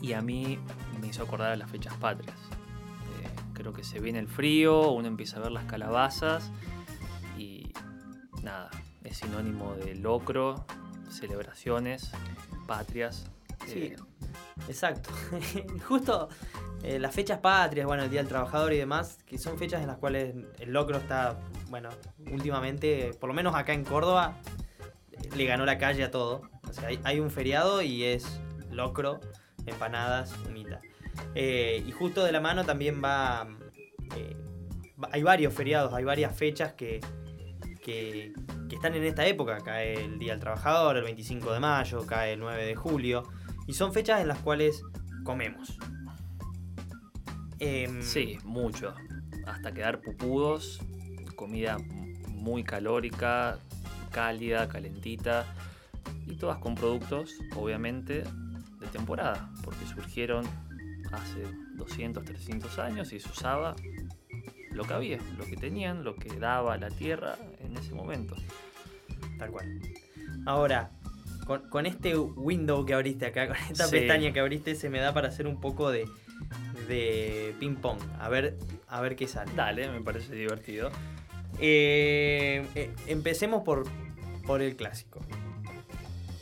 y 0.00 0.12
a 0.12 0.22
mí 0.22 0.58
me 1.00 1.08
hizo 1.08 1.22
acordar 1.22 1.52
a 1.52 1.56
las 1.56 1.70
fechas 1.70 1.94
patrias. 1.94 2.36
Eh, 3.20 3.28
creo 3.52 3.72
que 3.72 3.82
se 3.84 4.00
viene 4.00 4.18
el 4.18 4.28
frío, 4.28 4.90
uno 4.92 5.08
empieza 5.08 5.38
a 5.38 5.40
ver 5.40 5.52
las 5.52 5.64
calabazas 5.64 6.50
y 7.36 7.72
nada, 8.42 8.70
es 9.02 9.18
sinónimo 9.18 9.74
de 9.74 9.96
locro, 9.96 10.64
celebraciones, 11.08 12.12
patrias. 12.66 13.30
Sí, 13.66 13.82
eh, 13.84 13.96
exacto. 14.68 15.10
Justo 15.88 16.28
eh, 16.82 16.98
las 16.98 17.14
fechas 17.14 17.38
patrias, 17.38 17.86
bueno, 17.86 18.02
el 18.04 18.10
Día 18.10 18.20
del 18.20 18.28
Trabajador 18.28 18.72
y 18.72 18.78
demás, 18.78 19.18
que 19.26 19.38
son 19.38 19.58
fechas 19.58 19.80
en 19.80 19.86
las 19.86 19.98
cuales 19.98 20.34
el 20.58 20.72
locro 20.72 20.98
está, 20.98 21.38
bueno, 21.68 21.88
últimamente, 22.30 23.12
por 23.20 23.28
lo 23.28 23.34
menos 23.34 23.54
acá 23.54 23.72
en 23.72 23.84
Córdoba, 23.84 24.38
eh, 25.12 25.28
le 25.36 25.44
ganó 25.46 25.64
la 25.64 25.78
calle 25.78 26.04
a 26.04 26.10
todo. 26.10 26.42
O 26.68 26.72
sea, 26.72 26.88
hay, 26.88 27.00
hay 27.04 27.20
un 27.20 27.30
feriado 27.30 27.82
y 27.82 28.04
es 28.04 28.40
locro, 28.70 29.20
empanadas, 29.66 30.34
humita. 30.46 30.80
Y 31.34 31.90
justo 31.92 32.24
de 32.24 32.32
la 32.32 32.40
mano 32.40 32.64
también 32.64 33.02
va, 33.04 33.46
va- 35.02 35.08
hay 35.12 35.22
varios 35.22 35.52
feriados, 35.54 35.92
hay 35.94 36.04
varias 36.04 36.34
fechas 36.36 36.72
que, 36.72 37.00
que, 37.84 38.32
que 38.68 38.74
están 38.74 38.94
en 38.94 39.04
esta 39.04 39.26
época. 39.26 39.58
Cae 39.58 40.04
el 40.04 40.18
Día 40.18 40.32
del 40.32 40.40
Trabajador, 40.40 40.96
el 40.96 41.04
25 41.04 41.52
de 41.52 41.60
mayo, 41.60 42.06
cae 42.06 42.32
el 42.34 42.40
9 42.40 42.64
de 42.64 42.74
julio. 42.74 43.22
Y 43.66 43.74
son 43.74 43.92
fechas 43.92 44.20
en 44.20 44.28
las 44.28 44.38
cuales 44.38 44.82
comemos. 45.24 45.78
Em, 47.58 48.02
Sí, 48.02 48.38
mucho. 48.44 48.94
Hasta 49.46 49.72
quedar 49.72 50.00
pupudos, 50.00 50.80
comida 51.36 51.78
muy 52.28 52.64
calórica, 52.64 53.58
cálida, 54.10 54.68
calentita. 54.68 55.46
Y 56.26 56.36
todas 56.36 56.58
con 56.58 56.74
productos, 56.74 57.34
obviamente, 57.56 58.24
de 58.80 58.86
temporada, 58.88 59.50
porque 59.64 59.86
surgieron 59.86 60.44
hace 61.12 61.44
200, 61.74 62.24
300 62.24 62.78
años 62.78 63.12
y 63.12 63.20
se 63.20 63.28
usaba 63.28 63.76
lo 64.70 64.84
que 64.84 64.94
había, 64.94 65.18
lo 65.36 65.44
que 65.44 65.56
tenían, 65.56 66.04
lo 66.04 66.16
que 66.16 66.34
daba 66.36 66.76
la 66.78 66.88
tierra 66.88 67.36
en 67.60 67.76
ese 67.76 67.94
momento. 67.94 68.34
Tal 69.38 69.50
cual. 69.50 69.80
Ahora, 70.46 70.90
con, 71.46 71.68
con 71.68 71.86
este 71.86 72.16
window 72.16 72.84
que 72.84 72.94
abriste 72.94 73.26
acá, 73.26 73.46
con 73.48 73.56
esta 73.56 73.86
Sí. 73.86 73.92
pestaña 73.98 74.32
que 74.32 74.40
abriste, 74.40 74.74
se 74.74 74.88
me 74.90 74.98
da 75.00 75.12
para 75.14 75.28
hacer 75.28 75.46
un 75.46 75.60
poco 75.60 75.90
de, 75.90 76.08
de 76.88 77.54
ping 77.60 77.76
pong. 77.76 77.98
A 78.20 78.28
ver, 78.28 78.56
a 78.88 79.00
ver 79.00 79.16
qué 79.16 79.26
sale. 79.28 79.52
Dale, 79.54 79.88
me 79.90 80.00
parece 80.00 80.34
divertido. 80.34 80.90
Eh, 81.58 82.66
eh, 82.74 82.94
empecemos 83.06 83.62
por, 83.62 83.84
por 84.46 84.62
el 84.62 84.76
clásico. 84.76 85.20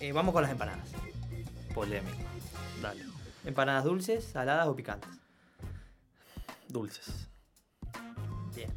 Eh, 0.00 0.12
vamos 0.12 0.33
con 0.33 0.42
las 0.42 0.50
empanadas. 0.52 0.88
Polémico. 1.75 2.16
Dale. 2.80 3.04
¿Empanadas 3.45 3.85
dulces, 3.85 4.25
saladas 4.25 4.66
o 4.66 4.75
picantes? 4.76 5.11
Dulces. 6.69 7.28
Bien. 8.54 8.71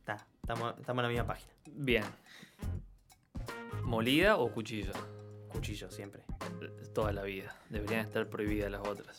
Está, 0.00 0.26
estamos, 0.42 0.74
estamos 0.78 1.00
en 1.00 1.02
la 1.02 1.08
misma 1.08 1.26
página. 1.26 1.52
Bien. 1.66 2.04
¿Molida 3.88 4.36
o 4.36 4.52
cuchillo? 4.52 4.92
Cuchillo 5.48 5.90
siempre. 5.90 6.22
Toda 6.92 7.10
la 7.10 7.22
vida. 7.22 7.56
Deberían 7.70 8.00
estar 8.04 8.28
prohibidas 8.28 8.70
las 8.70 8.86
otras. 8.86 9.18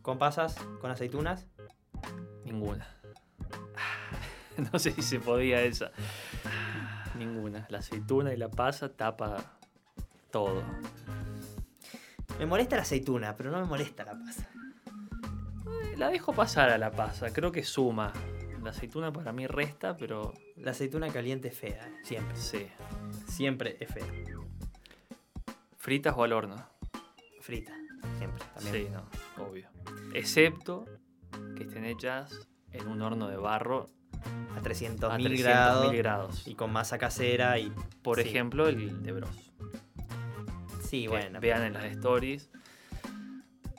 ¿Con 0.00 0.18
pasas? 0.18 0.56
¿Con 0.80 0.90
aceitunas? 0.90 1.46
Ninguna. 2.44 2.86
No 4.72 4.76
sé 4.80 4.90
si 4.90 5.02
se 5.02 5.20
podía 5.20 5.62
esa. 5.62 5.92
Ninguna. 7.16 7.66
La 7.68 7.78
aceituna 7.78 8.32
y 8.32 8.36
la 8.36 8.50
pasa 8.50 8.88
tapa 8.88 9.58
todo. 10.32 10.64
Me 12.40 12.46
molesta 12.46 12.74
la 12.74 12.82
aceituna, 12.82 13.36
pero 13.36 13.52
no 13.52 13.60
me 13.60 13.66
molesta 13.66 14.04
la 14.04 14.18
pasa. 14.18 14.48
Eh, 15.84 15.96
La 15.96 16.08
dejo 16.08 16.32
pasar 16.32 16.70
a 16.70 16.78
la 16.78 16.90
pasa. 16.90 17.32
Creo 17.32 17.52
que 17.52 17.62
suma. 17.62 18.12
La 18.68 18.72
aceituna 18.72 19.10
para 19.10 19.32
mí 19.32 19.46
resta, 19.46 19.96
pero 19.96 20.34
La 20.56 20.72
aceituna 20.72 21.08
caliente 21.08 21.48
es 21.48 21.58
fea, 21.58 21.88
eh, 21.88 22.00
siempre. 22.02 22.36
sí. 22.36 22.66
Siempre 23.26 23.78
es 23.80 23.90
fea. 23.90 24.04
¿Fritas 25.78 26.14
o 26.14 26.22
al 26.22 26.34
horno? 26.34 26.68
Frita, 27.40 27.72
siempre. 28.18 28.44
También. 28.54 28.74
Sí, 28.74 28.88
no, 28.92 29.42
obvio. 29.42 29.70
Excepto 30.12 30.84
que 31.56 31.62
estén 31.62 31.86
hechas 31.86 32.46
en 32.72 32.88
un 32.88 33.00
horno 33.00 33.28
de 33.28 33.38
barro 33.38 33.86
A 34.54 34.60
300.000 34.60 35.04
a 35.06 35.16
300.000 35.18 35.38
grados, 35.42 35.92
grados. 35.94 36.46
y 36.46 36.54
con 36.54 36.70
masa 36.70 36.98
casera 36.98 37.58
y... 37.58 37.72
Por 38.02 38.20
sí. 38.20 38.28
ejemplo, 38.28 38.68
el 38.68 39.02
de 39.02 39.12
Bros. 39.12 39.50
Sí, 40.82 41.04
Que 41.04 41.08
bueno, 41.08 41.40
Vean 41.40 41.62
en 41.62 41.72
las 41.72 41.84
stories. 41.86 42.50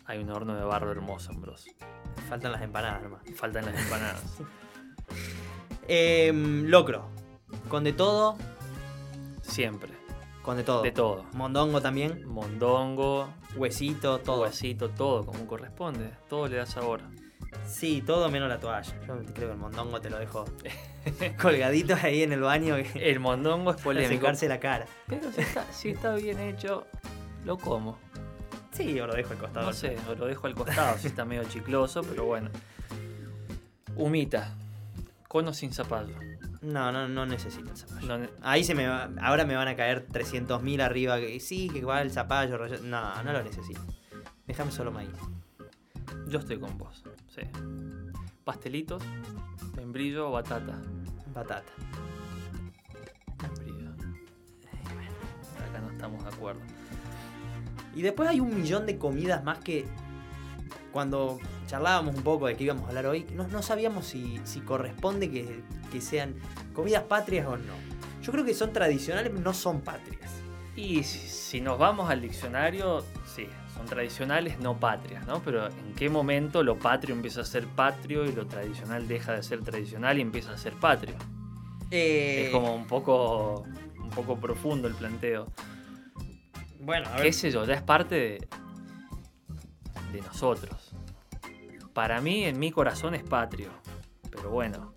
Hay 0.06 0.18
un 0.18 0.32
horno 0.32 0.56
de 0.56 0.64
barro 0.64 0.92
hermoso 0.92 1.32
en 1.32 1.42
Bros. 1.42 1.68
faltan 2.28 2.52
las 2.54 2.64
empanadas 2.64 3.04
nomás. 3.04 3.22
Faltan 3.36 3.66
las 3.66 3.80
empanadas. 3.80 4.24
Em, 5.92 6.66
locro, 6.68 7.10
con 7.68 7.84
de 7.84 7.94
todo, 7.94 8.38
Siempre. 9.42 9.92
con 10.44 10.56
de 10.58 10.64
todo. 10.64 10.84
De 10.84 10.92
todo. 10.92 11.26
Mondongo 11.34 11.82
también, 11.82 12.26
Mondongo, 12.28 13.28
huesito, 13.56 14.20
todo. 14.20 14.42
huesito, 14.42 14.90
todo 14.90 15.26
como 15.26 15.48
corresponde. 15.48 16.12
Todo 16.30 16.48
le 16.48 16.58
da 16.58 16.68
sabor. 16.68 17.02
Sí, 17.66 18.04
todo 18.06 18.30
menos 18.30 18.50
la 18.50 18.60
toalla. 18.60 18.94
Yo 19.08 19.18
creo 19.34 19.34
que 19.34 19.52
el 19.54 19.58
mondongo 19.58 20.00
te 20.00 20.12
lo 20.12 20.20
dejo 20.20 20.46
colgadito 21.42 21.96
ahí 22.02 22.22
en 22.22 22.34
el 22.34 22.42
baño 22.42 22.76
El 22.96 23.20
mondongo 23.20 23.72
es 23.72 23.78
para 23.78 23.86
polémico. 23.86 24.14
secarse 24.22 24.48
la 24.48 24.60
cara. 24.60 24.86
Pero 25.08 25.32
si 25.32 25.42
está, 25.42 25.66
si 25.74 25.90
está 25.90 26.14
bien 26.14 26.40
hecho, 26.40 26.86
lo 27.46 27.58
como. 27.58 27.98
Sí, 28.72 28.94
yo 28.94 29.08
lo 29.08 29.14
dejo 29.16 29.32
al 29.34 29.40
costado. 29.40 29.66
No 29.66 29.74
sé, 29.74 29.98
o 30.08 30.14
lo 30.14 30.28
dejo 30.28 30.46
al 30.46 30.54
costado 30.54 30.98
si 31.00 31.08
está 31.08 31.26
medio 31.26 31.44
chicloso, 31.46 32.04
pero 32.04 32.26
bueno. 32.26 32.52
Humita. 33.96 34.56
Con 35.30 35.48
o 35.48 35.54
sin 35.54 35.72
zapallo. 35.72 36.16
No, 36.62 36.92
no, 36.92 37.08
no 37.08 37.26
necesito 37.26 37.70
el 37.72 37.78
zapallo. 37.78 38.08
No 38.08 38.18
ne- 38.18 38.30
Ahí 38.42 38.64
se 38.66 38.74
me 38.76 38.88
va- 38.88 39.10
ahora 39.22 39.46
me 39.46 39.56
van 39.56 39.68
a 39.70 39.76
caer 39.76 40.08
300.000 40.08 40.82
arriba. 40.82 41.18
Que, 41.20 41.40
sí, 41.40 41.70
que 41.70 41.86
va 41.86 42.02
el 42.02 42.12
zapallo. 42.12 42.58
rollo- 42.58 42.82
No, 42.82 43.24
no 43.24 43.32
lo 43.32 43.44
necesito. 43.44 43.80
Déjame 44.48 44.72
solo 44.72 44.92
maíz. 44.92 45.12
yo 46.28 46.40
estoy 46.40 46.60
con 46.60 46.78
vos. 46.78 47.04
Sí. 47.34 47.42
Pastelitos, 48.44 49.02
membrillo 49.78 50.30
o 50.30 50.32
batata. 50.32 50.82
Batata. 51.34 51.72
Membrillo. 53.42 53.92
Acá 55.70 55.80
no 55.82 55.92
estamos 55.92 56.24
de 56.24 56.30
acuerdo. 56.30 56.62
Y 57.96 58.02
después 58.02 58.28
hay 58.30 58.40
un 58.40 58.54
millón 58.56 58.86
de 58.88 58.98
comidas 58.98 59.44
más 59.44 59.60
que 59.60 59.86
cuando 60.92 61.40
charlábamos 61.68 62.16
un 62.16 62.24
poco 62.24 62.48
de 62.48 62.56
qué 62.56 62.66
íbamos 62.66 62.86
a 62.86 62.88
hablar 62.90 63.06
hoy, 63.08 63.26
no, 63.36 63.48
no 63.48 63.62
sabíamos 63.62 64.06
si, 64.06 64.40
si 64.44 64.62
corresponde 64.62 65.30
que, 65.30 65.62
que 65.92 66.02
sean 66.02 66.36
comidas 66.74 67.04
patrias 67.04 67.48
o 67.48 67.58
no. 67.58 67.74
Yo 68.22 68.32
creo 68.32 68.46
que 68.46 68.54
son 68.54 68.74
tradicionales, 68.74 69.34
no 69.34 69.54
son 69.54 69.82
patrias. 69.82 70.32
Y 70.76 71.04
si, 71.04 71.20
si 71.20 71.62
nos 71.62 71.78
vamos 71.78 72.10
al 72.10 72.22
diccionario, 72.22 73.04
sí, 73.36 73.48
son 73.76 73.86
tradicionales, 73.86 74.60
no 74.60 74.80
patrias, 74.80 75.26
¿no? 75.28 75.42
Pero 75.44 75.68
¿en 75.68 75.94
qué 75.96 76.10
momento 76.10 76.64
lo 76.64 76.78
patrio 76.78 77.16
empieza 77.16 77.42
a 77.42 77.46
ser 77.46 77.66
patrio 77.68 78.26
y 78.26 78.32
lo 78.32 78.46
tradicional 78.48 79.08
deja 79.08 79.34
de 79.34 79.44
ser 79.44 79.62
tradicional 79.64 80.18
y 80.18 80.22
empieza 80.22 80.54
a 80.54 80.58
ser 80.58 80.74
patrio? 80.74 81.16
Eh, 81.92 82.46
Es 82.46 82.52
como 82.52 82.76
un 82.76 82.88
poco, 82.88 83.66
un 84.02 84.10
poco 84.10 84.38
profundo 84.38 84.88
el 84.88 84.96
planteo. 84.96 85.48
Bueno, 86.80 87.08
a 87.10 87.14
ver. 87.16 87.24
qué 87.24 87.34
sé 87.34 87.52
yo, 87.52 87.66
ya 87.66 87.74
es 87.74 87.82
parte 87.82 88.16
de, 88.16 88.48
de 90.12 90.22
nosotros. 90.22 90.92
Para 91.94 92.22
mí, 92.22 92.46
en 92.46 92.60
mi 92.60 92.72
corazón 92.72 93.16
es 93.16 93.24
patrio. 93.24 93.70
Pero 94.32 94.50
bueno. 94.50 94.94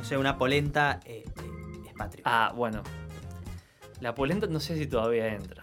O 0.00 0.04
sea, 0.04 0.18
una 0.18 0.38
polenta 0.38 1.00
eh, 1.04 1.24
eh, 1.26 1.82
es 1.86 1.94
patria. 1.94 2.22
Ah, 2.24 2.52
bueno. 2.54 2.82
La 4.00 4.14
polenta 4.14 4.46
no 4.46 4.60
sé 4.60 4.76
si 4.76 4.86
todavía 4.86 5.28
entra. 5.34 5.62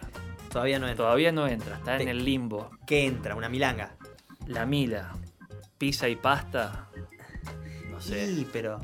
Todavía 0.52 0.80
no 0.80 0.88
entra. 0.88 1.06
Todavía 1.06 1.32
no 1.32 1.48
entra, 1.48 1.78
está 1.78 2.02
en 2.02 2.10
el 2.10 2.24
limbo. 2.24 2.70
¿Qué 2.86 3.06
entra? 3.06 3.36
Una 3.36 3.50
milanga. 3.50 3.96
La 4.48 4.66
mila, 4.66 5.14
pizza 5.78 6.08
y 6.08 6.16
pasta. 6.16 6.90
No 7.90 8.00
sé. 8.00 8.28
Sí, 8.28 8.48
pero. 8.52 8.82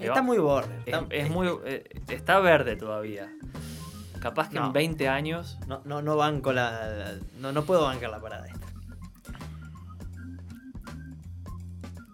Está 0.00 0.22
muy 0.22 0.38
borde. 0.38 0.78
Está, 0.84 1.06
es 1.10 1.30
muy, 1.30 1.48
eh, 1.64 1.84
está 2.08 2.40
verde 2.40 2.76
todavía. 2.76 3.30
Capaz 4.22 4.48
que 4.50 4.54
No. 4.60 4.66
en 4.68 4.72
20 4.72 5.08
años. 5.08 5.58
No, 5.66 5.82
no, 5.84 6.00
no 6.00 6.16
banco 6.16 6.52
la. 6.52 6.86
la- 6.86 7.14
no, 7.40 7.50
no 7.52 7.64
puedo 7.64 7.82
bancar 7.82 8.08
la 8.10 8.20
parada 8.20 8.46
esta. 8.46 8.66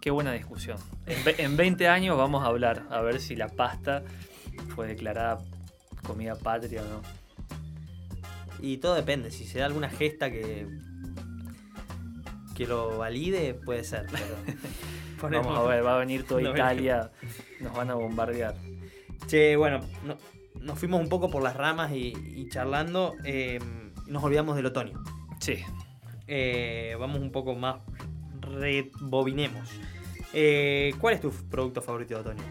Qué 0.00 0.10
buena 0.10 0.32
discusión. 0.32 0.78
En, 1.06 1.22
ve- 1.24 1.34
en 1.38 1.56
20 1.56 1.88
años 1.88 2.16
vamos 2.16 2.44
a 2.44 2.46
hablar, 2.46 2.84
a 2.90 3.00
ver 3.02 3.20
si 3.20 3.36
la 3.36 3.48
pasta 3.48 4.02
fue 4.74 4.86
declarada 4.86 5.38
comida 6.06 6.34
patria 6.34 6.82
o 6.82 6.84
no. 6.88 7.02
Y 8.60 8.78
todo 8.78 8.94
depende. 8.94 9.30
Si 9.30 9.44
se 9.46 9.58
da 9.58 9.66
alguna 9.66 9.90
gesta 9.90 10.30
que. 10.30 10.66
que 12.54 12.66
lo 12.66 12.96
valide, 12.98 13.54
puede 13.54 13.84
ser. 13.84 14.06
Pero. 14.10 14.58
Vamos 15.42 15.58
a 15.58 15.62
ver, 15.62 15.84
va 15.84 15.96
a 15.96 15.98
venir 15.98 16.24
toda 16.24 16.40
Italia, 16.50 17.10
nos 17.60 17.74
van 17.74 17.90
a 17.90 17.94
bombardear. 17.94 18.54
Che, 19.26 19.56
bueno, 19.56 19.80
no- 20.04 20.16
nos 20.60 20.78
fuimos 20.78 21.00
un 21.00 21.08
poco 21.08 21.30
por 21.30 21.42
las 21.42 21.56
ramas 21.56 21.92
y, 21.92 22.12
y 22.34 22.48
charlando. 22.48 23.14
eh, 23.24 23.58
nos 24.06 24.24
olvidamos 24.24 24.56
del 24.56 24.66
otoño. 24.66 25.02
Sí. 25.38 25.56
Eh, 26.26 26.96
vamos 26.98 27.20
un 27.20 27.30
poco 27.30 27.54
más. 27.54 27.80
Rebobinemos. 28.40 29.68
Eh, 30.32 30.94
¿Cuál 31.00 31.14
es 31.14 31.20
tu 31.20 31.30
producto 31.30 31.82
favorito 31.82 32.14
de 32.14 32.20
otoño? 32.20 32.42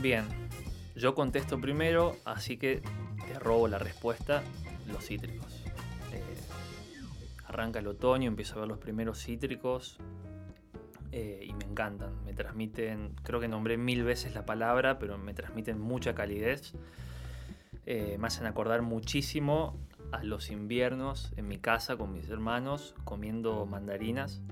Bien. 0.00 0.24
Yo 0.96 1.14
contesto 1.14 1.60
primero, 1.60 2.16
así 2.24 2.56
que 2.56 2.82
te 3.26 3.38
robo 3.38 3.68
la 3.68 3.78
respuesta. 3.78 4.42
Los 4.86 5.06
cítricos. 5.06 5.62
Eh, 6.12 6.22
arranca 7.46 7.78
el 7.78 7.86
otoño, 7.86 8.28
empiezo 8.28 8.56
a 8.56 8.60
ver 8.60 8.68
los 8.68 8.78
primeros 8.78 9.22
cítricos. 9.22 9.98
Eh, 11.12 11.44
y 11.46 11.52
me 11.54 11.64
encantan. 11.64 12.24
Me 12.24 12.32
transmiten, 12.32 13.14
creo 13.22 13.40
que 13.40 13.48
nombré 13.48 13.76
mil 13.76 14.04
veces 14.04 14.34
la 14.34 14.46
palabra, 14.46 14.98
pero 14.98 15.18
me 15.18 15.34
transmiten 15.34 15.80
mucha 15.80 16.14
calidez. 16.14 16.72
Eh, 17.86 18.16
me 18.18 18.26
hacen 18.26 18.46
acordar 18.46 18.82
muchísimo 18.82 19.76
a 20.12 20.22
los 20.22 20.50
inviernos 20.50 21.32
en 21.36 21.48
mi 21.48 21.58
casa 21.58 21.96
con 21.96 22.12
mis 22.12 22.28
hermanos, 22.28 22.94
comiendo 23.04 23.66
mandarinas 23.66 24.42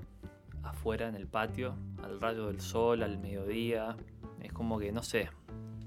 afuera 0.63 1.07
en 1.07 1.15
el 1.15 1.27
patio, 1.27 1.75
al 2.03 2.19
rayo 2.19 2.47
del 2.47 2.61
sol, 2.61 3.03
al 3.03 3.17
mediodía. 3.17 3.95
Es 4.41 4.53
como 4.53 4.79
que, 4.79 4.91
no 4.91 5.03
sé, 5.03 5.29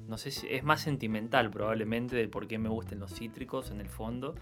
no 0.08 0.18
sé 0.18 0.30
si 0.30 0.46
es 0.48 0.62
más 0.62 0.80
sentimental 0.80 1.50
probablemente 1.50 2.16
del 2.16 2.28
por 2.28 2.46
qué 2.46 2.58
me 2.58 2.68
gusten 2.68 3.00
los 3.00 3.14
cítricos 3.14 3.70
en 3.70 3.80
el 3.80 3.88
fondo, 3.88 4.34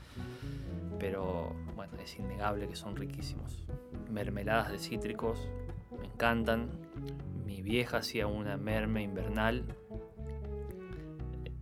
pero 0.99 1.55
bueno, 1.77 1.97
es 2.03 2.19
innegable 2.19 2.67
que 2.67 2.77
son 2.77 2.97
riquísimos. 2.97 3.67
Mermeladas 4.11 4.73
de 4.73 4.79
cítricos, 4.79 5.49
me 5.99 6.07
encantan. 6.07 6.71
Mi 7.47 7.63
vieja 7.63 7.99
hacía 7.99 8.27
una 8.27 8.57
merme 8.57 9.03
invernal. 9.03 9.65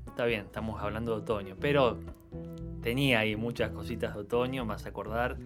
Está 0.06 0.24
bien, 0.24 0.42
estamos 0.46 0.80
hablando 0.82 1.12
de 1.14 1.18
otoño, 1.22 1.56
pero 1.60 1.98
tenía 2.82 3.20
ahí 3.20 3.36
muchas 3.36 3.70
cositas 3.70 4.14
de 4.14 4.20
otoño, 4.20 4.64
más 4.64 4.84
acordar. 4.86 5.36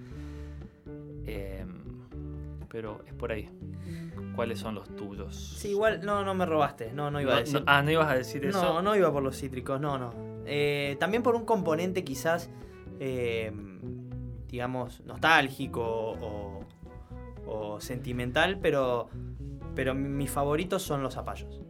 Eh, 1.26 1.64
pero 2.68 3.02
es 3.06 3.12
por 3.14 3.32
ahí. 3.32 3.48
¿Cuáles 4.34 4.58
son 4.60 4.74
los 4.74 4.88
tuyos? 4.96 5.36
Sí, 5.58 5.70
igual 5.70 6.00
no, 6.04 6.24
no 6.24 6.32
me 6.34 6.46
robaste. 6.46 6.90
No, 6.92 7.10
no 7.10 7.20
iba 7.20 7.36
a 7.36 7.40
decir. 7.40 7.60
no- 7.60 7.64
ah, 7.66 7.82
¿no 7.82 7.90
ibas 7.90 8.10
a 8.10 8.14
decir 8.14 8.44
eso? 8.46 8.62
No, 8.62 8.80
no 8.82 8.96
iba 8.96 9.12
por 9.12 9.22
los 9.22 9.36
cítricos, 9.38 9.78
no, 9.78 9.98
no. 9.98 10.14
Eh, 10.46 10.96
también 10.98 11.22
por 11.22 11.34
un 11.36 11.44
componente 11.44 12.02
quizás, 12.02 12.48
eh, 12.98 13.52
digamos, 14.48 15.02
nostálgico 15.04 15.82
o, 15.82 16.60
o 17.46 17.80
sentimental, 17.80 18.58
pero, 18.60 19.08
pero 19.74 19.94
mis 19.94 20.30
favoritos 20.30 20.82
son 20.82 21.02
los 21.02 21.14
zapallos. 21.14 21.60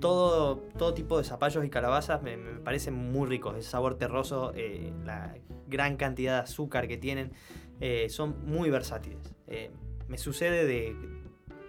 Todo, 0.00 0.58
todo 0.76 0.92
tipo 0.92 1.16
de 1.18 1.24
zapallos 1.24 1.64
y 1.64 1.70
calabazas 1.70 2.22
me, 2.22 2.36
me 2.36 2.60
parecen 2.60 2.94
muy 2.94 3.26
ricos. 3.28 3.56
El 3.56 3.62
sabor 3.62 3.96
terroso, 3.96 4.52
eh, 4.54 4.92
la 5.04 5.34
gran 5.68 5.96
cantidad 5.96 6.34
de 6.36 6.40
azúcar 6.42 6.86
que 6.86 6.98
tienen, 6.98 7.32
eh, 7.80 8.08
son 8.10 8.44
muy 8.44 8.68
versátiles. 8.70 9.34
Eh, 9.46 9.70
me 10.06 10.18
sucede 10.18 10.66
de, 10.66 10.94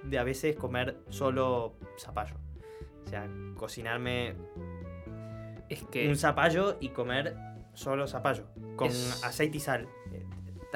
de 0.04 0.20
a 0.20 0.24
veces 0.24 0.56
comer 0.58 0.98
solo 1.10 1.76
zapallo. 1.98 2.36
O 3.06 3.10
sea, 3.10 3.30
cocinarme 3.56 4.36
Es 5.70 5.84
que 5.86 6.10
un 6.10 6.18
zapallo 6.18 6.78
y 6.82 6.90
comer 6.90 7.38
solo 7.74 8.08
zapallo. 8.08 8.44
Con 8.76 8.88
Es- 8.90 9.24
aceite 9.24 9.58
y 9.58 9.60
sal. 9.62 9.88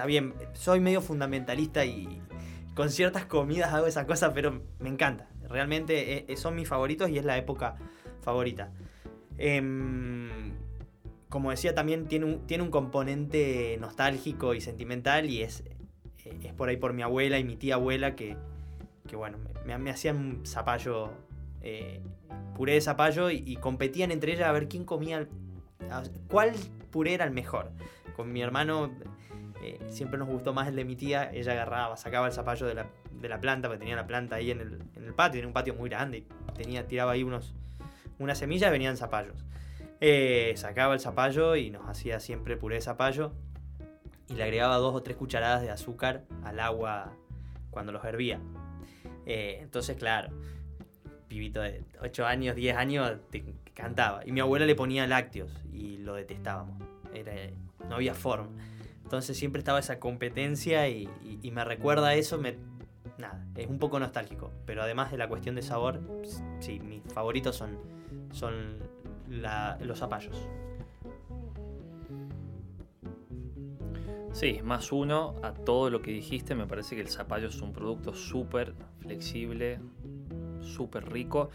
Bien, 0.06 0.34
soy 0.54 0.80
medio 0.80 1.02
fundamentalista 1.02 1.86
y 1.86 2.22
con 2.74 2.90
ciertas 2.90 3.26
comidas 3.26 3.74
hago 3.74 3.88
esa 3.88 4.06
cosa, 4.06 4.34
pero 4.34 4.62
me 4.80 4.90
encanta. 4.90 5.28
Realmente 5.50 6.18
eh, 6.18 6.26
eh, 6.28 6.38
son 6.38 6.56
mis 6.56 6.68
favoritos 6.68 7.10
y 7.10 7.18
es 7.18 7.26
la 7.26 7.38
época 7.38 7.76
favorita. 8.22 8.72
Em, 9.38 10.54
como 11.30 11.52
decía, 11.52 11.76
también 11.76 12.08
tiene 12.08 12.26
un, 12.26 12.48
tiene 12.48 12.64
un 12.64 12.72
componente 12.72 13.78
nostálgico 13.80 14.54
y 14.54 14.62
sentimental 14.62 15.30
y 15.30 15.42
es, 15.42 15.64
eh, 16.26 16.38
es 16.44 16.54
por 16.54 16.70
ahí 16.70 16.78
por 16.78 16.94
mi 16.94 17.02
abuela 17.02 17.38
y 17.40 17.44
mi 17.44 17.58
tía 17.58 17.76
abuela 17.76 18.16
que, 18.16 18.38
que 19.08 19.16
bueno, 19.16 19.38
me, 19.66 19.78
me 19.78 19.90
hacían 19.90 20.42
zapallo, 20.46 21.12
puré 22.56 22.74
de 22.74 22.82
zapallo 22.82 23.30
y, 23.30 23.56
competían 23.58 24.12
entre 24.12 24.34
ellas 24.34 24.48
a 24.48 24.52
ver 24.52 24.68
quién 24.68 24.86
comía, 24.86 25.28
cuál 26.28 26.54
puré 26.92 27.14
era 27.14 27.26
el 27.26 27.32
mejor. 27.32 27.72
Con 28.16 28.32
mi 28.32 28.42
hermano 28.42 28.92
eh, 29.62 29.80
siempre 29.90 30.18
nos 30.18 30.28
gustó 30.28 30.54
más 30.54 30.68
el 30.68 30.76
de 30.76 30.86
mi 30.86 30.96
tía, 30.96 31.32
ella 31.32 31.52
agarraba, 31.52 31.96
sacaba 31.96 32.28
el 32.28 32.34
zapallo 32.34 32.66
de 32.66 32.74
la, 32.74 32.88
de 33.12 33.30
la 33.30 33.40
planta, 33.40 33.68
porque 33.68 33.80
tenía 33.80 33.96
la 33.96 34.08
planta 34.08 34.38
ahí 34.38 34.50
en 34.50 34.60
el, 34.60 34.82
en 34.96 35.04
el 35.04 35.14
patio, 35.14 35.34
tenía 35.34 35.48
un 35.48 35.54
patio 35.54 35.76
muy 35.76 35.90
grande, 35.90 36.26
tenía, 36.56 36.88
tiraba 36.88 37.12
ahí 37.12 37.24
unos, 37.24 37.54
unas 38.18 38.38
semillas 38.40 38.72
venían 38.72 38.98
zapallos. 38.98 39.46
Eh, 40.00 40.54
sacaba 40.58 40.96
el 40.96 41.00
zapallo 41.00 41.56
y 41.56 41.70
nos 41.70 41.88
hacía 41.88 42.20
siempre 42.20 42.58
puré 42.58 42.76
de 42.76 42.82
zapallo 42.82 43.34
y 44.28 44.34
le 44.34 44.44
agregaba 44.44 44.78
dos 44.78 44.96
o 44.96 45.04
tres 45.04 45.16
cucharadas 45.16 45.62
de 45.62 45.70
azúcar 45.70 46.24
al 46.44 46.60
agua 46.60 47.14
cuando 47.70 47.92
los 47.92 48.04
hervía. 48.04 48.40
Eh, 49.28 49.60
entonces, 49.62 49.96
claro, 49.98 50.30
pibito 51.28 51.62
de 51.62 51.84
8 52.02 52.26
años, 52.26 52.56
10 52.56 52.78
años, 52.78 53.12
cantaba. 53.76 54.26
Y 54.26 54.32
mi 54.32 54.40
abuela 54.40 54.66
le 54.66 54.74
ponía 54.74 55.06
lácteos 55.06 55.52
y 55.72 55.98
lo 55.98 56.16
detestábamos. 56.16 56.82
No 57.88 57.96
había 57.96 58.16
forma. 58.16 58.50
Entonces 59.12 59.38
siempre 59.38 59.60
estaba 59.60 59.78
esa 59.78 60.00
competencia 60.00 60.88
y, 60.88 61.10
me 61.52 61.66
recuerda 61.66 62.08
a 62.08 62.16
eso. 62.16 62.42
Nada, 63.18 63.46
es 63.56 63.68
un 63.68 63.78
poco 63.78 64.00
nostálgico. 64.00 64.54
Pero 64.66 64.84
además 64.84 65.12
de 65.12 65.18
la 65.18 65.28
cuestión 65.28 65.54
de 65.54 65.62
sabor, 65.62 66.00
sí, 66.62 66.80
mis 66.80 67.04
favoritos 67.14 67.58
son, 67.58 67.78
son 68.32 68.78
los 69.28 70.00
zapallos. 70.00 70.48
Sí, 74.32 74.62
más 74.64 74.94
uno 74.94 75.36
a 75.44 75.56
todo 75.56 75.90
lo 75.90 76.02
que 76.02 76.12
dijiste. 76.12 76.56
Me 76.56 76.66
parece 76.66 76.96
que 76.96 77.02
el 77.02 77.10
zapallo 77.10 77.50
es 77.50 77.62
un 77.62 77.74
producto 77.74 78.14
súper 78.14 78.76
flexible, 79.00 79.82
súper 80.62 81.12
rico. 81.12 81.50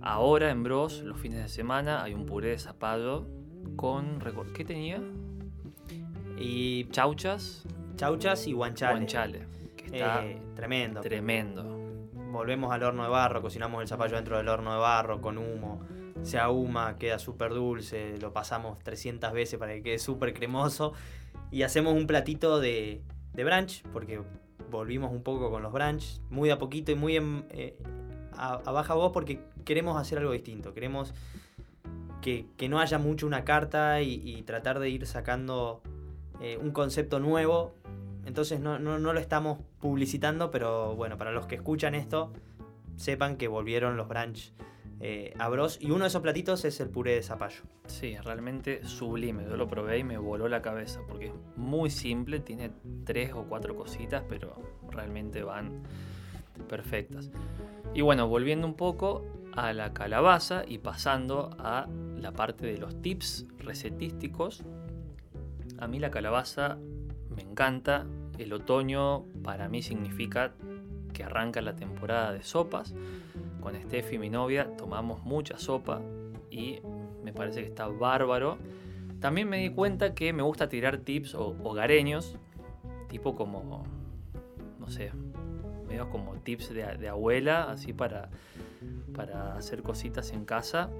Ahora 0.00 0.50
en 0.50 0.62
Bros, 0.62 1.02
los 1.02 1.20
fines 1.20 1.42
de 1.42 1.50
semana, 1.50 2.02
hay 2.02 2.14
un 2.14 2.24
puré 2.24 2.48
de 2.48 2.58
zapallo 2.58 3.26
con. 3.76 4.18
¿Qué 4.54 4.64
tenía? 4.64 5.02
Y 6.36 6.84
Chauchas, 6.90 7.64
chauchas 7.96 8.46
y 8.46 8.52
guanchales. 8.52 8.96
guanchale. 8.98 9.46
Que 9.76 9.84
está 9.86 10.24
Eh, 10.24 10.40
tremendo. 10.54 11.00
tremendo. 11.00 11.64
Volvemos 12.30 12.72
al 12.72 12.82
horno 12.82 13.04
de 13.04 13.08
barro, 13.08 13.40
cocinamos 13.40 13.80
el 13.82 13.88
zapallo 13.88 14.16
dentro 14.16 14.36
del 14.36 14.48
horno 14.48 14.72
de 14.72 14.78
barro 14.78 15.20
con 15.20 15.38
humo. 15.38 15.80
Se 16.22 16.38
ahuma, 16.38 16.96
queda 16.96 17.18
súper 17.18 17.52
dulce, 17.54 18.18
lo 18.18 18.32
pasamos 18.32 18.78
300 18.80 19.32
veces 19.32 19.58
para 19.58 19.72
que 19.74 19.82
quede 19.82 19.98
súper 19.98 20.34
cremoso. 20.34 20.92
Y 21.50 21.62
hacemos 21.62 21.94
un 21.94 22.06
platito 22.06 22.58
de, 22.60 23.00
de 23.32 23.44
brunch, 23.44 23.82
porque 23.92 24.20
volvimos 24.70 25.12
un 25.12 25.22
poco 25.22 25.50
con 25.50 25.62
los 25.62 25.72
brunch, 25.72 26.20
muy 26.30 26.50
a 26.50 26.58
poquito 26.58 26.90
y 26.90 26.96
muy 26.96 27.16
en- 27.16 27.46
eh, 27.50 27.78
a, 28.36 28.54
a 28.54 28.72
baja 28.72 28.94
voz, 28.94 29.12
porque 29.12 29.40
queremos 29.64 29.98
hacer 30.00 30.18
algo 30.18 30.32
distinto. 30.32 30.74
Queremos 30.74 31.14
que, 32.20 32.46
que 32.56 32.68
no 32.68 32.80
haya 32.80 32.98
mucho 32.98 33.26
una 33.26 33.44
carta 33.44 34.02
y, 34.02 34.20
y 34.24 34.42
tratar 34.42 34.80
de 34.80 34.90
ir 34.90 35.06
sacando 35.06 35.80
eh, 36.40 36.58
un 36.60 36.70
concepto 36.70 37.20
nuevo 37.20 37.74
entonces 38.26 38.58
no, 38.60 38.78
no, 38.78 38.98
no 38.98 39.12
lo 39.12 39.20
estamos 39.20 39.60
publicitando, 39.80 40.50
pero 40.50 40.96
bueno, 40.96 41.16
para 41.16 41.30
los 41.30 41.46
que 41.46 41.54
escuchan 41.54 41.94
esto, 41.94 42.32
sepan 42.96 43.36
que 43.36 43.46
volvieron 43.46 43.96
los 43.96 44.08
brunch 44.08 44.52
eh, 44.98 45.32
a 45.38 45.48
Bros. 45.48 45.78
Y 45.80 45.92
uno 45.92 46.00
de 46.00 46.08
esos 46.08 46.22
platitos 46.22 46.64
es 46.64 46.80
el 46.80 46.88
puré 46.88 47.14
de 47.14 47.22
zapallo. 47.22 47.62
Sí, 47.86 48.16
realmente 48.16 48.84
sublime. 48.84 49.44
Yo 49.44 49.56
lo 49.56 49.68
probé 49.68 49.98
y 49.98 50.04
me 50.04 50.18
voló 50.18 50.48
la 50.48 50.60
cabeza 50.60 51.00
porque 51.06 51.26
es 51.26 51.32
muy 51.56 51.88
simple, 51.88 52.40
tiene 52.40 52.72
tres 53.04 53.32
o 53.32 53.44
cuatro 53.44 53.76
cositas, 53.76 54.24
pero 54.28 54.60
realmente 54.90 55.44
van 55.44 55.84
perfectas. 56.68 57.30
Y 57.94 58.00
bueno, 58.00 58.26
volviendo 58.26 58.66
un 58.66 58.74
poco 58.74 59.24
a 59.52 59.72
la 59.72 59.94
calabaza 59.94 60.64
y 60.66 60.78
pasando 60.78 61.50
a 61.60 61.86
la 62.16 62.32
parte 62.32 62.66
de 62.66 62.78
los 62.78 63.00
tips 63.02 63.46
recetísticos. 63.58 64.64
A 65.78 65.86
mí 65.88 65.98
la 65.98 66.10
calabaza 66.10 66.78
me 67.34 67.42
encanta. 67.42 68.06
El 68.38 68.52
otoño 68.52 69.24
para 69.42 69.68
mí 69.68 69.82
significa 69.82 70.52
que 71.12 71.24
arranca 71.24 71.60
la 71.62 71.74
temporada 71.76 72.32
de 72.32 72.42
sopas. 72.42 72.94
Con 73.60 73.74
Steffi, 73.74 74.18
mi 74.18 74.30
novia, 74.30 74.76
tomamos 74.76 75.22
mucha 75.24 75.58
sopa 75.58 76.00
y 76.50 76.78
me 77.24 77.32
parece 77.32 77.60
que 77.62 77.66
está 77.66 77.88
bárbaro. 77.88 78.58
También 79.20 79.48
me 79.48 79.58
di 79.58 79.70
cuenta 79.70 80.14
que 80.14 80.32
me 80.32 80.42
gusta 80.42 80.68
tirar 80.68 80.98
tips 80.98 81.34
ho- 81.34 81.56
hogareños, 81.64 82.36
tipo 83.08 83.34
como, 83.34 83.84
no 84.78 84.88
sé, 84.88 85.10
medio 85.88 86.10
como 86.10 86.34
tips 86.34 86.72
de, 86.74 87.08
abuela, 87.08 87.70
así 87.70 87.92
para, 87.92 88.28
para 89.14 89.56
hacer 89.56 89.82
cositas 89.82 90.32
en 90.32 90.44
casa. 90.44 90.90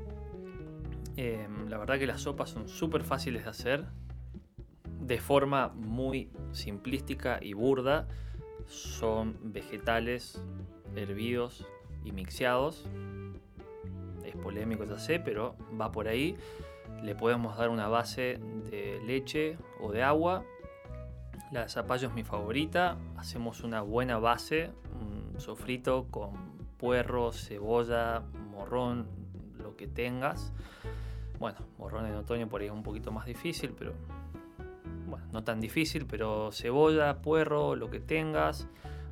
Eh, 1.16 1.46
la 1.68 1.78
verdad 1.78 1.98
que 1.98 2.06
las 2.06 2.22
sopas 2.22 2.50
son 2.50 2.68
súper 2.68 3.02
fáciles 3.04 3.44
de 3.44 3.50
hacer, 3.50 3.84
de 5.00 5.18
forma 5.18 5.68
muy 5.68 6.30
simplística 6.52 7.38
y 7.40 7.52
burda. 7.52 8.08
Son 8.66 9.38
vegetales 9.42 10.42
hervidos 10.94 11.66
y 12.04 12.12
mixeados. 12.12 12.86
Es 14.24 14.36
polémico, 14.36 14.84
ya 14.84 14.98
sé, 14.98 15.20
pero 15.20 15.56
va 15.80 15.92
por 15.92 16.08
ahí. 16.08 16.36
Le 17.02 17.14
podemos 17.14 17.56
dar 17.56 17.68
una 17.68 17.88
base 17.88 18.40
de 18.70 19.00
leche 19.06 19.58
o 19.80 19.92
de 19.92 20.02
agua. 20.02 20.44
La 21.52 21.62
de 21.62 21.68
zapallo 21.68 22.08
es 22.08 22.14
mi 22.14 22.24
favorita. 22.24 22.96
Hacemos 23.16 23.62
una 23.62 23.82
buena 23.82 24.18
base, 24.18 24.70
un 25.00 25.38
sofrito 25.40 26.06
con 26.10 26.56
puerro, 26.76 27.32
cebolla, 27.32 28.24
morrón, 28.50 29.06
lo 29.58 29.76
que 29.76 29.86
tengas. 29.86 30.52
Bueno, 31.38 31.58
morrón 31.78 32.06
en 32.06 32.14
otoño 32.14 32.48
por 32.48 32.62
ahí 32.62 32.66
es 32.68 32.72
un 32.72 32.82
poquito 32.82 33.12
más 33.12 33.26
difícil, 33.26 33.74
pero 33.78 33.92
no 35.32 35.44
tan 35.44 35.60
difícil, 35.60 36.06
pero 36.06 36.50
cebolla, 36.52 37.20
puerro, 37.22 37.76
lo 37.76 37.90
que 37.90 38.00
tengas, 38.00 38.68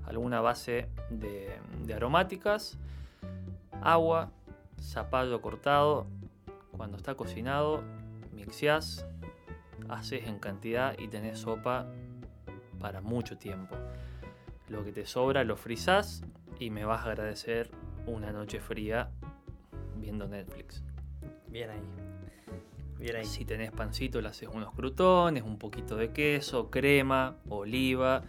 alguna 0.07 0.41
base 0.41 0.89
de, 1.11 1.59
aromáticas, 1.95 2.79
agua, 3.83 4.31
zapallo 4.81 5.41
cortado. 5.41 6.07
Cuando 6.77 6.97
está 6.97 7.15
cocinado, 7.15 7.83
mixeás, 8.33 9.07
haces 9.89 10.27
en 10.27 10.39
cantidad 10.39 10.97
y 10.99 11.09
tenés 11.09 11.41
sopa 11.41 11.87
para 12.81 13.01
mucho 13.01 13.39
tiempo. 13.39 13.77
Lo 14.69 14.85
que 14.85 14.93
te 14.93 15.07
sobra 15.07 15.45
lo 15.45 15.57
frizás 15.57 16.23
y 16.59 16.71
me 16.71 16.85
vas 16.85 17.07
a 17.07 17.11
agradecer 17.11 17.71
una 18.07 18.33
noche 18.33 18.61
fría 18.61 19.11
viendo 19.97 20.27
Netflix. 20.27 20.83
Bien 21.49 21.71
ahí. 21.71 22.14
Bien 23.05 23.17
ahí. 23.17 23.27
Si 23.27 23.45
tenés 23.45 23.71
pancito, 23.71 24.23
le 24.23 24.29
haces 24.29 24.49
unos 24.51 24.73
crutones, 24.73 25.43
un 25.43 25.59
poquito 25.59 25.95
de 25.95 26.13
queso, 26.13 26.71
crema, 26.71 27.37
oliva. 27.51 28.23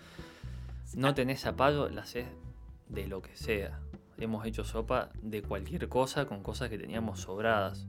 No 0.97 1.13
tenés 1.13 1.39
zapallo, 1.39 1.87
le 1.87 2.01
haces 2.01 2.27
de 2.89 3.07
lo 3.07 3.21
que 3.21 3.37
sea. 3.37 3.79
Hemos 4.17 4.45
hecho 4.45 4.65
sopa 4.65 5.11
de 5.21 5.41
cualquier 5.41 5.87
cosa 5.87 6.25
con 6.25 6.43
cosas 6.43 6.69
que 6.69 6.77
teníamos 6.77 7.21
sobradas. 7.21 7.87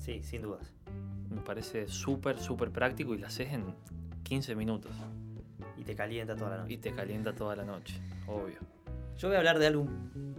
Sí, 0.00 0.24
sin 0.24 0.42
dudas. 0.42 0.72
Me 1.30 1.40
parece 1.40 1.86
súper, 1.86 2.40
súper 2.40 2.72
práctico 2.72 3.14
y 3.14 3.18
la 3.18 3.28
haces 3.28 3.52
en 3.52 3.72
15 4.24 4.56
minutos. 4.56 4.90
Y 5.76 5.84
te 5.84 5.94
calienta 5.94 6.34
toda 6.34 6.50
la 6.50 6.56
noche. 6.62 6.72
Y 6.72 6.78
te 6.78 6.92
calienta 6.94 7.32
toda 7.32 7.54
la 7.54 7.64
noche, 7.64 7.94
obvio. 8.26 8.58
Yo 9.18 9.28
voy 9.28 9.36
a 9.36 9.38
hablar 9.38 9.60
de 9.60 9.68
algo, 9.68 9.86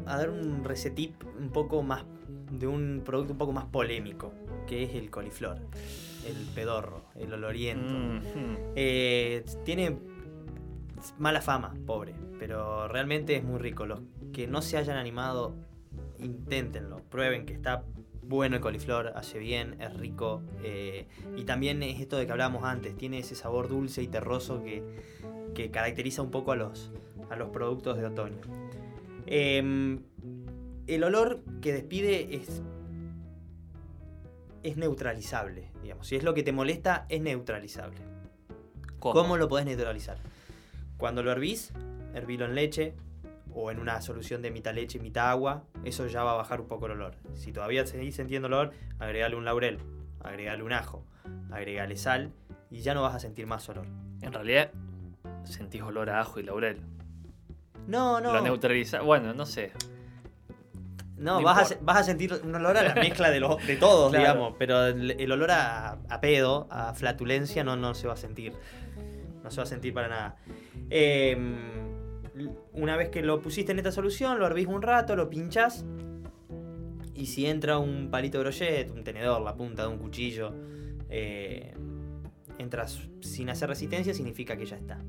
a 0.05 0.17
dar 0.17 0.29
un 0.29 0.61
recetip 0.65 1.23
un 1.39 1.51
poco 1.51 1.81
más, 1.83 2.03
de 2.51 2.67
un 2.67 3.01
producto 3.05 3.31
un 3.31 3.39
poco 3.39 3.53
más 3.53 3.65
polémico, 3.67 4.33
que 4.69 4.83
es 4.83 4.93
el 4.93 5.09
coliflor, 5.09 5.57
el 6.27 6.35
pedorro, 6.53 7.01
el 7.15 7.33
oloriento. 7.33 8.23
Eh, 8.75 9.43
tiene 9.65 9.97
mala 11.17 11.41
fama, 11.41 11.73
pobre, 11.87 12.13
pero 12.37 12.87
realmente 12.87 13.35
es 13.35 13.43
muy 13.43 13.57
rico. 13.57 13.87
Los 13.87 14.01
que 14.31 14.45
no 14.45 14.61
se 14.61 14.77
hayan 14.77 14.97
animado, 14.97 15.55
inténtenlo, 16.19 17.01
prueben 17.09 17.47
que 17.47 17.53
está 17.53 17.83
bueno 18.21 18.57
el 18.57 18.61
coliflor, 18.61 19.13
hace 19.15 19.39
bien, 19.39 19.75
es 19.81 19.91
rico. 19.95 20.43
eh, 20.63 21.07
y 21.35 21.45
también 21.45 21.81
es 21.81 21.99
esto 21.99 22.15
de 22.17 22.27
que 22.27 22.31
hablábamos 22.31 22.63
antes, 22.63 22.95
tiene 22.95 23.17
ese 23.17 23.33
sabor 23.33 23.69
dulce 23.69 24.03
y 24.03 24.07
terroso 24.07 24.61
que, 24.63 24.83
que 25.55 25.71
caracteriza 25.71 26.21
un 26.21 26.29
poco 26.29 26.51
a 26.51 26.55
los, 26.55 26.91
a 27.31 27.35
los 27.35 27.49
productos 27.49 27.97
de 27.97 28.05
otoño. 28.05 28.41
Em, 29.25 30.03
el 30.85 31.03
olor 31.03 31.43
que 31.59 31.73
despide 31.73 32.35
es, 32.35 32.61
es 34.63 34.77
neutralizable, 34.77 35.71
digamos. 35.81 36.07
Si 36.07 36.15
es 36.15 36.23
lo 36.23 36.33
que 36.33 36.43
te 36.43 36.51
molesta, 36.51 37.05
es 37.09 37.21
neutralizable. 37.21 37.99
¿Cómo? 38.99 39.13
¿Cómo 39.13 39.37
lo 39.37 39.47
podés 39.47 39.65
neutralizar? 39.65 40.17
Cuando 40.97 41.23
lo 41.23 41.31
hervís, 41.31 41.71
hervilo 42.13 42.45
en 42.45 42.55
leche 42.55 42.93
o 43.53 43.71
en 43.71 43.79
una 43.79 44.01
solución 44.01 44.41
de 44.41 44.51
mitad 44.51 44.73
leche 44.73 44.97
y 44.97 45.01
mitad 45.01 45.29
agua, 45.29 45.63
eso 45.83 46.07
ya 46.07 46.23
va 46.23 46.33
a 46.33 46.35
bajar 46.35 46.61
un 46.61 46.67
poco 46.67 46.85
el 46.87 46.93
olor. 46.93 47.15
Si 47.35 47.51
todavía 47.51 47.85
seguís 47.85 48.15
sintiendo 48.15 48.47
olor, 48.47 48.71
agregale 48.99 49.35
un 49.35 49.45
laurel, 49.45 49.79
agregale 50.19 50.63
un 50.63 50.73
ajo, 50.73 51.05
agregale 51.51 51.95
sal 51.95 52.33
y 52.69 52.81
ya 52.81 52.93
no 52.93 53.01
vas 53.01 53.15
a 53.15 53.19
sentir 53.19 53.47
más 53.47 53.67
olor. 53.69 53.87
En 54.21 54.33
realidad, 54.33 54.71
sentís 55.45 55.81
olor 55.81 56.09
a 56.09 56.19
ajo 56.19 56.39
y 56.39 56.43
laurel. 56.43 56.81
No, 57.87 58.21
no. 58.21 58.33
Lo 58.33 58.41
neutraliza. 58.41 59.01
Bueno, 59.01 59.33
no 59.33 59.45
sé. 59.45 59.71
No, 61.19 61.41
vas, 61.43 61.73
a, 61.73 61.77
vas 61.81 61.97
a 61.97 62.03
sentir 62.03 62.33
un 62.43 62.55
olor 62.55 62.77
a 62.77 62.83
la 62.83 62.95
mezcla 62.95 63.29
de, 63.29 63.39
los 63.39 63.65
de 63.67 63.75
todos, 63.75 64.09
Claro. 64.11 64.25
digamos. 64.25 64.55
Pero 64.57 64.85
el, 64.87 65.11
el 65.11 65.31
olor 65.31 65.51
a, 65.51 65.99
a 66.09 66.21
pedo, 66.21 66.67
a 66.71 66.93
flatulencia, 66.93 67.63
no, 67.63 67.75
no 67.75 67.93
se 67.93 68.07
va 68.07 68.13
a 68.13 68.17
sentir. 68.17 68.53
No 69.43 69.51
se 69.51 69.57
va 69.57 69.63
a 69.63 69.67
sentir 69.67 69.93
para 69.93 70.07
nada. 70.07 70.35
Eh, 70.89 71.37
una 72.73 72.95
vez 72.95 73.09
que 73.09 73.21
lo 73.21 73.41
pusiste 73.41 73.71
en 73.73 73.79
esta 73.79 73.91
solución, 73.91 74.39
lo 74.39 74.47
hervís 74.47 74.67
un 74.67 74.81
rato, 74.81 75.15
lo 75.15 75.29
pinchás. 75.29 75.85
Y 77.13 77.25
si 77.25 77.45
entra 77.47 77.77
un 77.79 78.09
palito 78.09 78.37
de 78.37 78.43
brochet, 78.45 78.91
un 78.91 79.03
tenedor, 79.03 79.41
la 79.41 79.55
punta 79.55 79.81
de 79.83 79.87
un 79.89 79.97
cuchillo, 79.97 80.53
eh, 81.09 81.73
entras 82.57 82.99
sin 83.19 83.49
hacer 83.49 83.67
resistencia, 83.67 84.13
significa 84.13 84.55
que 84.55 84.65
ya 84.65 84.77
está. 84.77 84.99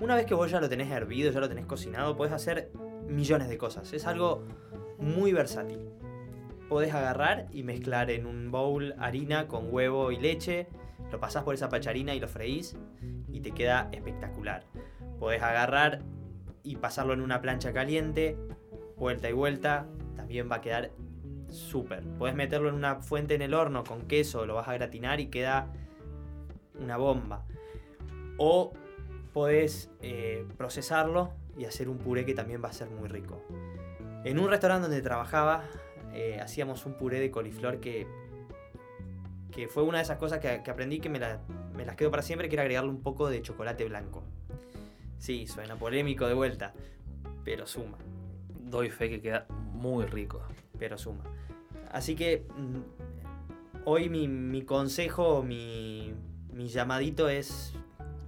Una 0.00 0.14
vez 0.16 0.24
que 0.26 0.34
vos 0.34 0.50
ya 0.50 0.60
lo 0.60 0.68
tenés 0.70 0.90
hervido, 0.90 1.30
ya 1.32 1.40
lo 1.40 1.48
tenés 1.48 1.66
cocinado, 1.66 2.16
podés 2.16 2.32
hacer 2.32 2.72
millones 3.08 3.48
de 3.50 3.58
cosas. 3.58 3.92
Es 3.92 4.06
algo 4.06 4.42
muy 4.98 5.32
versátil. 5.32 5.90
Podés 6.68 6.94
agarrar 6.94 7.46
y 7.52 7.62
mezclar 7.62 8.10
en 8.10 8.26
un 8.26 8.50
bowl 8.50 8.94
harina 8.98 9.48
con 9.48 9.72
huevo 9.72 10.10
y 10.10 10.18
leche, 10.18 10.66
lo 11.12 11.20
pasás 11.20 11.44
por 11.44 11.54
esa 11.54 11.68
pacharina 11.68 12.14
y 12.14 12.20
lo 12.20 12.28
freís 12.28 12.76
y 13.28 13.40
te 13.40 13.52
queda 13.52 13.88
espectacular. 13.92 14.64
Podés 15.18 15.42
agarrar 15.42 16.00
y 16.62 16.76
pasarlo 16.76 17.12
en 17.12 17.20
una 17.20 17.40
plancha 17.40 17.72
caliente, 17.72 18.36
vuelta 18.96 19.28
y 19.28 19.32
vuelta, 19.32 19.86
también 20.16 20.50
va 20.50 20.56
a 20.56 20.60
quedar 20.60 20.90
súper. 21.48 22.02
Podés 22.18 22.34
meterlo 22.34 22.68
en 22.68 22.74
una 22.74 22.96
fuente 22.96 23.34
en 23.34 23.42
el 23.42 23.54
horno 23.54 23.84
con 23.84 24.02
queso, 24.02 24.46
lo 24.46 24.54
vas 24.54 24.68
a 24.68 24.74
gratinar 24.74 25.20
y 25.20 25.26
queda 25.26 25.70
una 26.80 26.96
bomba. 26.96 27.44
O 28.38 28.72
podés 29.32 29.90
eh, 30.00 30.46
procesarlo 30.56 31.32
y 31.56 31.66
hacer 31.66 31.88
un 31.88 31.98
puré 31.98 32.24
que 32.24 32.34
también 32.34 32.62
va 32.62 32.70
a 32.70 32.72
ser 32.72 32.90
muy 32.90 33.08
rico. 33.08 33.42
En 34.24 34.38
un 34.38 34.48
restaurante 34.48 34.88
donde 34.88 35.02
trabajaba, 35.02 35.64
eh, 36.12 36.40
hacíamos 36.42 36.86
un 36.86 36.94
puré 36.94 37.20
de 37.20 37.30
coliflor 37.30 37.78
que, 37.80 38.06
que 39.52 39.68
fue 39.68 39.82
una 39.82 39.98
de 39.98 40.04
esas 40.04 40.18
cosas 40.18 40.38
que, 40.40 40.62
que 40.62 40.70
aprendí 40.70 40.98
que 41.00 41.08
me, 41.08 41.18
la- 41.18 41.40
me 41.76 41.84
las 41.84 41.96
quedo 41.96 42.10
para 42.10 42.22
siempre, 42.22 42.48
que 42.48 42.54
era 42.56 42.62
agregarle 42.62 42.90
un 42.90 43.02
poco 43.02 43.28
de 43.28 43.42
chocolate 43.42 43.84
blanco. 43.84 44.22
Sí, 45.18 45.46
suena 45.46 45.76
polémico 45.76 46.26
de 46.26 46.34
vuelta, 46.34 46.72
pero 47.44 47.66
suma, 47.66 47.98
Doy 48.60 48.90
fe 48.90 49.08
que 49.08 49.20
queda 49.20 49.46
muy 49.72 50.04
rico. 50.06 50.42
pero 50.78 50.98
suma. 50.98 51.22
Así 51.92 52.16
que 52.16 52.44
mm, 52.56 53.84
hoy 53.84 54.08
mi, 54.08 54.26
mi 54.26 54.62
consejo, 54.62 55.42
mi, 55.42 56.12
mi 56.52 56.68
llamadito 56.68 57.28
es, 57.28 57.74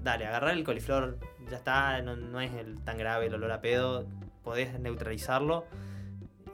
dale, 0.05 0.27
agarrar 0.27 0.53
el 0.57 0.63
coliflor, 0.63 1.19
ya 1.51 1.57
está, 1.57 2.01
no, 2.03 2.15
no 2.17 2.41
es 2.41 2.53
el, 2.55 2.81
tan 2.83 2.97
grave 2.99 3.27
el 3.27 3.35
olor 3.35 3.51
a 3.53 3.61
pedo, 3.61 4.07
podés 4.47 4.79
neutralizarlo 4.79 5.65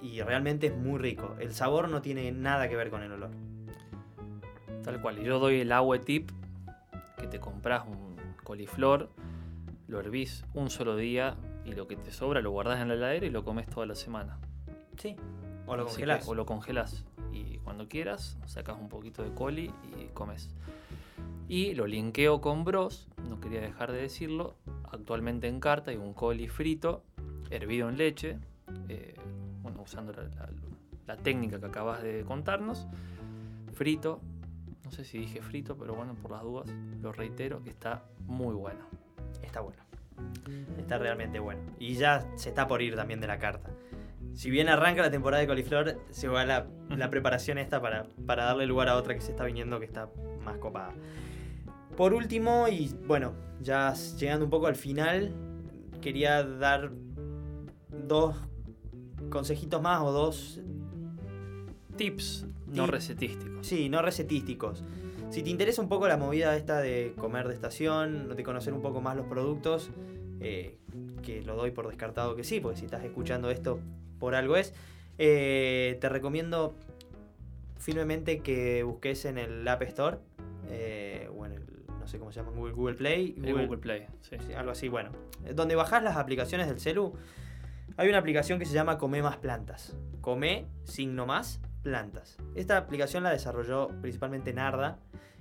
y 0.00 0.22
realmente 0.22 0.68
es 0.68 0.74
muy 0.76 0.98
rico. 0.98 1.36
El 1.38 1.52
sabor 1.52 1.90
no 1.90 2.00
tiene 2.00 2.32
nada 2.32 2.66
que 2.70 2.74
ver 2.74 2.88
con 2.88 3.02
el 3.02 3.12
olor. 3.12 3.30
Tal 4.82 4.98
cual. 5.02 5.18
Y 5.18 5.24
yo 5.24 5.38
doy 5.38 5.60
el 5.60 5.70
agua 5.72 6.00
tip 6.00 6.30
que 7.18 7.26
te 7.26 7.38
compras 7.38 7.84
un 7.86 8.16
coliflor, 8.44 9.10
lo 9.88 10.00
hervís 10.00 10.46
un 10.54 10.70
solo 10.70 10.96
día 10.96 11.36
y 11.66 11.72
lo 11.72 11.86
que 11.86 11.96
te 11.96 12.12
sobra 12.12 12.40
lo 12.40 12.50
guardás 12.50 12.80
en 12.80 12.88
la 12.88 12.94
heladera 12.94 13.26
y 13.26 13.30
lo 13.30 13.44
comes 13.44 13.66
toda 13.66 13.84
la 13.84 13.94
semana. 13.94 14.38
Sí. 14.96 15.14
O 15.66 15.76
lo 15.76 15.82
Así 15.84 15.96
que- 15.96 16.06
congelás. 16.06 16.26
o 16.28 16.34
lo 16.34 16.46
congelas. 16.46 17.04
Y 17.30 17.58
cuando 17.58 17.88
quieras, 17.88 18.38
sacas 18.46 18.78
un 18.80 18.88
poquito 18.88 19.22
de 19.22 19.34
coli 19.34 19.70
y 20.00 20.06
comes. 20.14 20.50
Y 21.46 21.74
lo 21.74 21.86
linkeo 21.86 22.40
con 22.40 22.64
Bros, 22.64 23.10
no 23.28 23.38
quería 23.38 23.60
dejar 23.60 23.92
de 23.92 24.00
decirlo. 24.00 24.56
Actualmente 24.90 25.46
en 25.46 25.60
carta 25.60 25.90
hay 25.90 25.98
un 25.98 26.14
coli 26.14 26.48
frito, 26.48 27.04
hervido 27.54 27.88
en 27.88 27.96
leche, 27.98 28.38
eh, 28.88 29.14
bueno, 29.62 29.82
usando 29.82 30.12
la, 30.12 30.22
la- 30.24 30.48
la 31.06 31.16
técnica 31.16 31.58
que 31.58 31.66
acabas 31.66 32.02
de 32.02 32.22
contarnos. 32.24 32.86
Frito, 33.74 34.20
no 34.84 34.90
sé 34.92 35.04
si 35.04 35.18
dije 35.18 35.42
frito, 35.42 35.76
pero 35.76 35.94
bueno, 35.94 36.14
por 36.14 36.30
las 36.30 36.42
dudas, 36.42 36.68
lo 37.00 37.12
reitero, 37.12 37.62
que 37.62 37.70
está 37.70 38.04
muy 38.26 38.54
bueno. 38.54 38.80
Está 39.42 39.60
bueno. 39.60 39.82
Está 40.78 40.98
realmente 40.98 41.40
bueno. 41.40 41.60
Y 41.78 41.94
ya 41.94 42.26
se 42.36 42.50
está 42.50 42.68
por 42.68 42.82
ir 42.82 42.94
también 42.94 43.20
de 43.20 43.26
la 43.26 43.38
carta. 43.38 43.70
Si 44.34 44.50
bien 44.50 44.68
arranca 44.68 45.02
la 45.02 45.10
temporada 45.10 45.40
de 45.40 45.46
coliflor, 45.46 45.98
se 46.10 46.28
va 46.28 46.44
la, 46.44 46.66
la 46.90 47.10
preparación 47.10 47.58
esta 47.58 47.80
para, 47.82 48.06
para 48.26 48.44
darle 48.44 48.66
lugar 48.66 48.88
a 48.88 48.96
otra 48.96 49.14
que 49.14 49.20
se 49.20 49.32
está 49.32 49.44
viniendo 49.44 49.78
que 49.80 49.86
está 49.86 50.08
más 50.44 50.56
copada. 50.58 50.92
Por 51.96 52.14
último, 52.14 52.68
y 52.68 52.88
bueno, 53.06 53.34
ya 53.60 53.92
llegando 54.18 54.44
un 54.46 54.50
poco 54.50 54.66
al 54.68 54.76
final, 54.76 55.34
quería 56.00 56.42
dar 56.44 56.90
dos 58.08 58.36
consejitos 59.30 59.80
más 59.80 60.02
o 60.02 60.12
dos 60.12 60.60
Tips 61.96 62.46
no 62.66 62.86
recetísticos. 62.86 63.66
Sí, 63.66 63.88
no 63.88 64.02
recetísticos. 64.02 64.82
Si 65.30 65.42
te 65.42 65.50
interesa 65.50 65.80
un 65.82 65.88
poco 65.88 66.08
la 66.08 66.16
movida 66.16 66.56
esta 66.56 66.80
de 66.80 67.14
comer 67.16 67.48
de 67.48 67.54
estación, 67.54 68.34
de 68.34 68.42
conocer 68.42 68.72
un 68.74 68.82
poco 68.82 69.00
más 69.00 69.16
los 69.16 69.26
productos, 69.26 69.90
eh, 70.40 70.78
que 71.22 71.42
lo 71.42 71.56
doy 71.56 71.70
por 71.70 71.86
descartado 71.88 72.34
que 72.34 72.44
sí, 72.44 72.60
porque 72.60 72.78
si 72.78 72.84
estás 72.86 73.04
escuchando 73.04 73.50
esto 73.50 73.78
por 74.18 74.34
algo 74.34 74.56
es, 74.56 74.72
Eh, 75.18 75.98
te 76.00 76.08
recomiendo 76.08 76.74
firmemente 77.76 78.40
que 78.40 78.82
busques 78.82 79.26
en 79.26 79.36
el 79.36 79.68
App 79.68 79.82
Store 79.82 80.16
eh, 80.70 81.28
o 81.36 81.44
en 81.44 81.52
el, 81.52 81.64
no 82.00 82.06
sé 82.06 82.18
cómo 82.18 82.32
se 82.32 82.40
llama, 82.40 82.50
Google, 82.52 82.72
Google 82.72 82.94
Play. 82.96 83.34
El 83.36 83.52
Google 83.52 83.78
Play, 83.78 84.06
sí. 84.22 84.36
algo 84.54 84.72
así, 84.72 84.88
bueno. 84.88 85.10
Donde 85.54 85.74
bajás 85.74 86.02
las 86.02 86.16
aplicaciones 86.16 86.66
del 86.66 86.80
celu, 86.80 87.12
hay 87.96 88.08
una 88.08 88.18
aplicación 88.18 88.58
que 88.58 88.66
se 88.66 88.74
llama 88.74 88.98
Come 88.98 89.22
Más 89.22 89.36
Plantas. 89.38 89.96
Come, 90.20 90.66
signo 90.84 91.26
más, 91.26 91.60
plantas. 91.82 92.36
Esta 92.54 92.76
aplicación 92.76 93.22
la 93.22 93.30
desarrolló 93.30 93.88
principalmente 94.00 94.52
Narda 94.52 94.98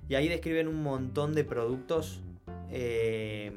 y 0.10 0.16
ahí 0.16 0.28
describen 0.28 0.68
un 0.68 0.82
montón 0.84 1.34
de 1.36 1.44
productos 1.44 2.24
eh, 2.70 3.52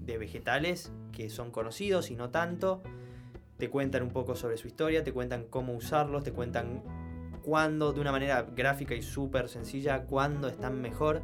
de 0.00 0.18
vegetales 0.18 0.92
que 1.12 1.30
son 1.30 1.50
conocidos 1.50 2.10
y 2.10 2.16
no 2.16 2.30
tanto. 2.30 2.82
Te 3.56 3.70
cuentan 3.70 4.02
un 4.02 4.10
poco 4.10 4.36
sobre 4.36 4.56
su 4.56 4.68
historia, 4.68 5.02
te 5.02 5.12
cuentan 5.12 5.44
cómo 5.44 5.74
usarlos, 5.74 6.22
te 6.22 6.32
cuentan 6.32 6.82
cuándo, 7.42 7.92
de 7.92 8.00
una 8.00 8.12
manera 8.12 8.42
gráfica 8.42 8.94
y 8.94 9.02
súper 9.02 9.48
sencilla, 9.48 10.02
cuándo 10.04 10.48
están 10.48 10.80
mejor. 10.80 11.22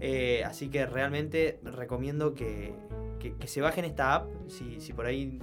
Eh, 0.00 0.42
así 0.44 0.68
que 0.68 0.84
realmente 0.84 1.60
recomiendo 1.62 2.34
que, 2.34 2.74
que- 3.20 3.34
que 3.36 3.46
se 3.46 3.60
bajen 3.62 3.84
esta 3.86 4.14
app. 4.16 4.28
Si, 4.48 4.80
si 4.80 4.92
por 4.92 5.06
ahí 5.06 5.38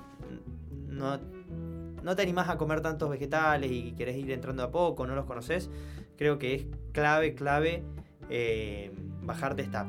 no, 1.02 2.16
te 2.16 2.22
animás 2.22 2.50
a 2.50 2.58
comer 2.58 2.82
tantos 2.82 3.10
vegetales 3.10 3.72
y 3.72 3.94
querés 3.94 4.18
ir 4.18 4.32
entrando 4.32 4.64
a 4.64 4.72
poco, 4.72 5.06
no 5.06 5.16
los 5.16 5.26
conoces, 5.26 5.70
creo 6.18 6.38
que 6.38 6.54
es 6.56 6.66
clave, 6.92 7.36
clave 7.36 7.84
eh, 8.30 8.92
bajarte 9.22 9.64
esta. 9.64 9.88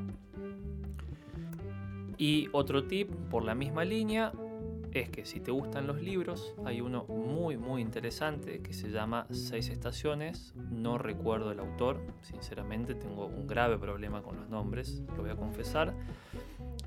Y 2.19 2.49
otro 2.53 2.85
tip 2.85 3.11
por 3.31 3.45
la 3.45 3.55
misma 3.55 3.85
línea 3.85 4.33
es 4.93 5.09
que 5.09 5.25
si 5.25 5.41
te 5.41 5.51
gustan 5.51 5.87
los 5.87 6.01
libros, 6.03 6.55
hay 6.65 6.81
uno 6.81 7.05
muy 7.05 7.57
muy 7.57 7.81
interesante 7.81 8.61
que 8.61 8.73
se 8.73 8.91
llama 8.91 9.27
Seis 9.31 9.69
Estaciones. 9.71 10.55
No 10.71 10.99
recuerdo 10.99 11.51
el 11.51 11.61
autor, 11.61 12.01
sinceramente 12.21 12.95
tengo 12.95 13.27
un 13.27 13.47
grave 13.47 13.79
problema 13.79 14.23
con 14.23 14.37
los 14.37 14.49
nombres, 14.49 15.03
lo 15.17 15.23
voy 15.23 15.31
a 15.31 15.37
confesar. 15.37 15.95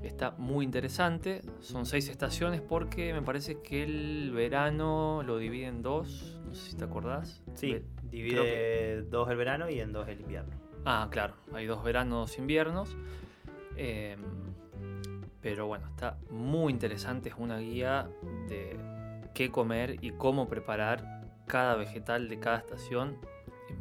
Está 0.02 0.32
muy 0.32 0.64
interesante, 0.64 1.42
son 1.60 1.84
seis 1.86 2.08
estaciones 2.08 2.60
porque 2.60 3.12
me 3.12 3.22
parece 3.22 3.60
que 3.62 3.82
el 3.82 4.30
verano 4.32 5.22
lo 5.24 5.38
divide 5.38 5.66
en 5.66 5.82
dos, 5.82 6.40
no 6.46 6.54
sé 6.54 6.70
si 6.70 6.76
te 6.76 6.84
acordás. 6.84 7.42
Sí, 7.54 7.72
Ve- 7.72 7.84
divide 8.10 9.02
dos 9.02 9.28
el 9.30 9.36
verano 9.36 9.68
y 9.68 9.80
en 9.80 9.92
dos 9.92 10.06
el 10.08 10.20
invierno. 10.20 10.52
Ah, 10.84 11.08
claro, 11.10 11.34
hay 11.52 11.66
dos 11.66 11.82
veranos, 11.82 12.28
dos 12.30 12.38
inviernos. 12.38 12.96
Eh, 13.76 14.16
pero 15.40 15.66
bueno, 15.66 15.86
está 15.88 16.18
muy 16.30 16.72
interesante, 16.72 17.28
es 17.30 17.34
una 17.38 17.58
guía 17.58 18.08
de 18.48 18.76
qué 19.34 19.50
comer 19.50 19.96
y 20.02 20.12
cómo 20.12 20.48
preparar 20.48 21.22
cada 21.46 21.74
vegetal 21.74 22.28
de 22.28 22.38
cada 22.38 22.58
estación. 22.58 23.16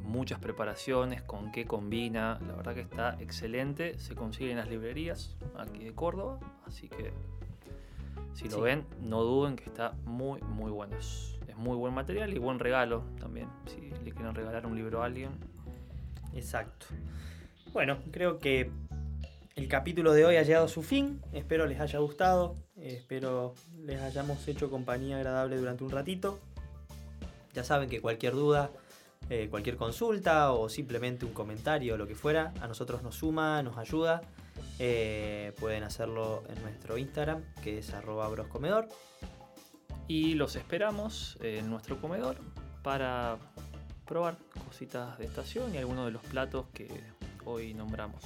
Muchas 0.06 0.40
preparaciones, 0.40 1.22
con 1.22 1.52
qué 1.52 1.66
combina, 1.66 2.40
la 2.48 2.54
verdad 2.56 2.74
que 2.76 2.82
está 2.82 3.18
excelente. 3.20 3.98
Se 4.00 4.16
consigue 4.16 4.52
en 4.52 4.58
las 4.58 4.70
librerías 4.70 5.36
aquí 5.58 5.84
de 5.84 5.94
Córdoba, 5.94 6.40
así 6.66 6.88
que 6.88 7.12
si 8.34 8.46
lo 8.50 8.58
Sí. 8.58 8.62
ven, 8.62 8.86
no 9.02 9.24
duden 9.24 9.56
que 9.56 9.64
está 9.66 9.94
muy, 10.06 10.42
muy 10.42 10.72
bueno. 10.72 10.96
Es, 10.98 11.38
es 11.48 11.56
muy 11.58 11.76
buen 11.76 11.94
material 11.94 12.34
y 12.34 12.38
buen 12.38 12.60
regalo 12.60 13.04
también. 13.20 13.48
Si 13.68 13.82
le 14.04 14.12
quieren 14.12 14.36
regalar 14.36 14.66
un 14.66 14.76
libro 14.76 15.02
a 15.02 15.06
alguien, 15.06 15.32
Exacto. 16.34 16.88
Bueno, 17.72 17.98
creo 18.12 18.40
que 18.40 18.70
el 19.56 19.68
capítulo 19.70 20.12
de 20.12 20.26
hoy 20.26 20.36
ha 20.36 20.44
llegado 20.44 20.66
a 20.66 20.68
su 20.68 20.84
fin. 20.84 21.22
Espero 21.32 21.66
les 21.66 21.80
haya 21.80 22.00
gustado. 22.00 22.58
eh, 22.76 22.96
Espero 22.98 23.54
les 23.86 24.02
hayamos 24.02 24.46
hecho 24.50 24.70
compañía 24.70 25.16
agradable 25.16 25.56
durante 25.56 25.86
un 25.86 25.92
ratito. 25.92 26.40
Ya 27.54 27.64
saben 27.64 27.88
que 27.90 28.02
cualquier 28.02 28.34
duda, 28.34 28.70
eh, 29.30 29.48
cualquier 29.50 29.78
consulta 29.78 30.52
o 30.52 30.70
simplemente 30.70 31.26
un 31.26 31.34
comentario 31.34 31.96
o 31.96 31.98
lo 31.98 32.08
que 32.08 32.16
fuera, 32.16 32.54
a 32.62 32.68
nosotros 32.68 33.04
nos 33.04 33.16
suma, 33.16 33.62
nos 33.64 33.78
ayuda. 33.78 34.22
Eh, 34.80 35.54
pueden 35.60 35.84
hacerlo 35.84 36.44
en 36.50 36.62
nuestro 36.62 36.98
Instagram, 36.98 37.44
que 37.64 37.80
es 37.80 37.94
arroba 37.94 38.28
broscomedor. 38.28 38.88
Y 40.08 40.36
los 40.36 40.56
esperamos 40.56 41.38
en 41.42 41.70
nuestro 41.70 42.00
comedor 42.00 42.38
para 42.84 43.38
probar 44.06 44.38
cositas 44.68 45.18
de 45.18 45.26
estación 45.26 45.74
y 45.74 45.78
algunos 45.80 46.06
de 46.06 46.12
los 46.12 46.22
platos 46.22 46.68
que 46.74 46.88
hoy 47.46 47.74
nombramos. 47.74 48.22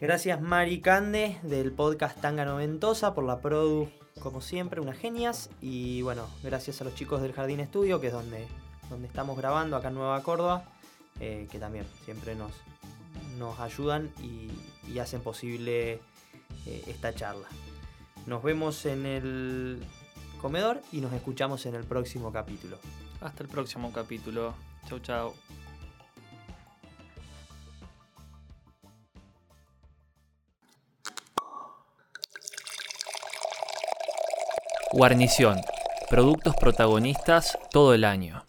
Gracias 0.00 0.40
Mari 0.40 0.80
Cande 0.80 1.38
del 1.42 1.72
podcast 1.72 2.20
Tanga 2.20 2.44
Noventosa 2.44 3.14
por 3.14 3.24
la 3.24 3.40
produ, 3.40 3.88
como 4.20 4.40
siempre, 4.40 4.80
unas 4.80 4.96
genias. 4.96 5.50
Y 5.60 6.02
bueno, 6.02 6.28
gracias 6.44 6.80
a 6.80 6.84
los 6.84 6.94
chicos 6.94 7.20
del 7.20 7.32
Jardín 7.32 7.58
Estudio, 7.58 8.00
que 8.00 8.06
es 8.06 8.12
donde, 8.12 8.46
donde 8.90 9.06
estamos 9.06 9.36
grabando 9.36 9.76
acá 9.76 9.88
en 9.88 9.94
Nueva 9.94 10.22
Córdoba, 10.22 10.64
eh, 11.20 11.48
que 11.50 11.58
también 11.58 11.86
siempre 12.04 12.34
nos, 12.34 12.52
nos 13.38 13.58
ayudan 13.60 14.10
y, 14.22 14.50
y 14.90 14.98
hacen 14.98 15.20
posible 15.20 16.00
eh, 16.66 16.84
esta 16.86 17.14
charla. 17.14 17.48
Nos 18.26 18.42
vemos 18.42 18.84
en 18.86 19.06
el 19.06 19.82
comedor 20.40 20.82
y 20.92 21.00
nos 21.00 21.12
escuchamos 21.12 21.66
en 21.66 21.74
el 21.74 21.84
próximo 21.84 22.32
capítulo. 22.32 22.78
Hasta 23.20 23.42
el 23.42 23.48
próximo 23.48 23.92
capítulo. 23.92 24.54
Chau, 24.88 25.00
chau. 25.00 25.34
Guarnición. 34.92 35.60
Productos 36.08 36.56
protagonistas 36.56 37.58
todo 37.70 37.92
el 37.92 38.04
año. 38.04 38.47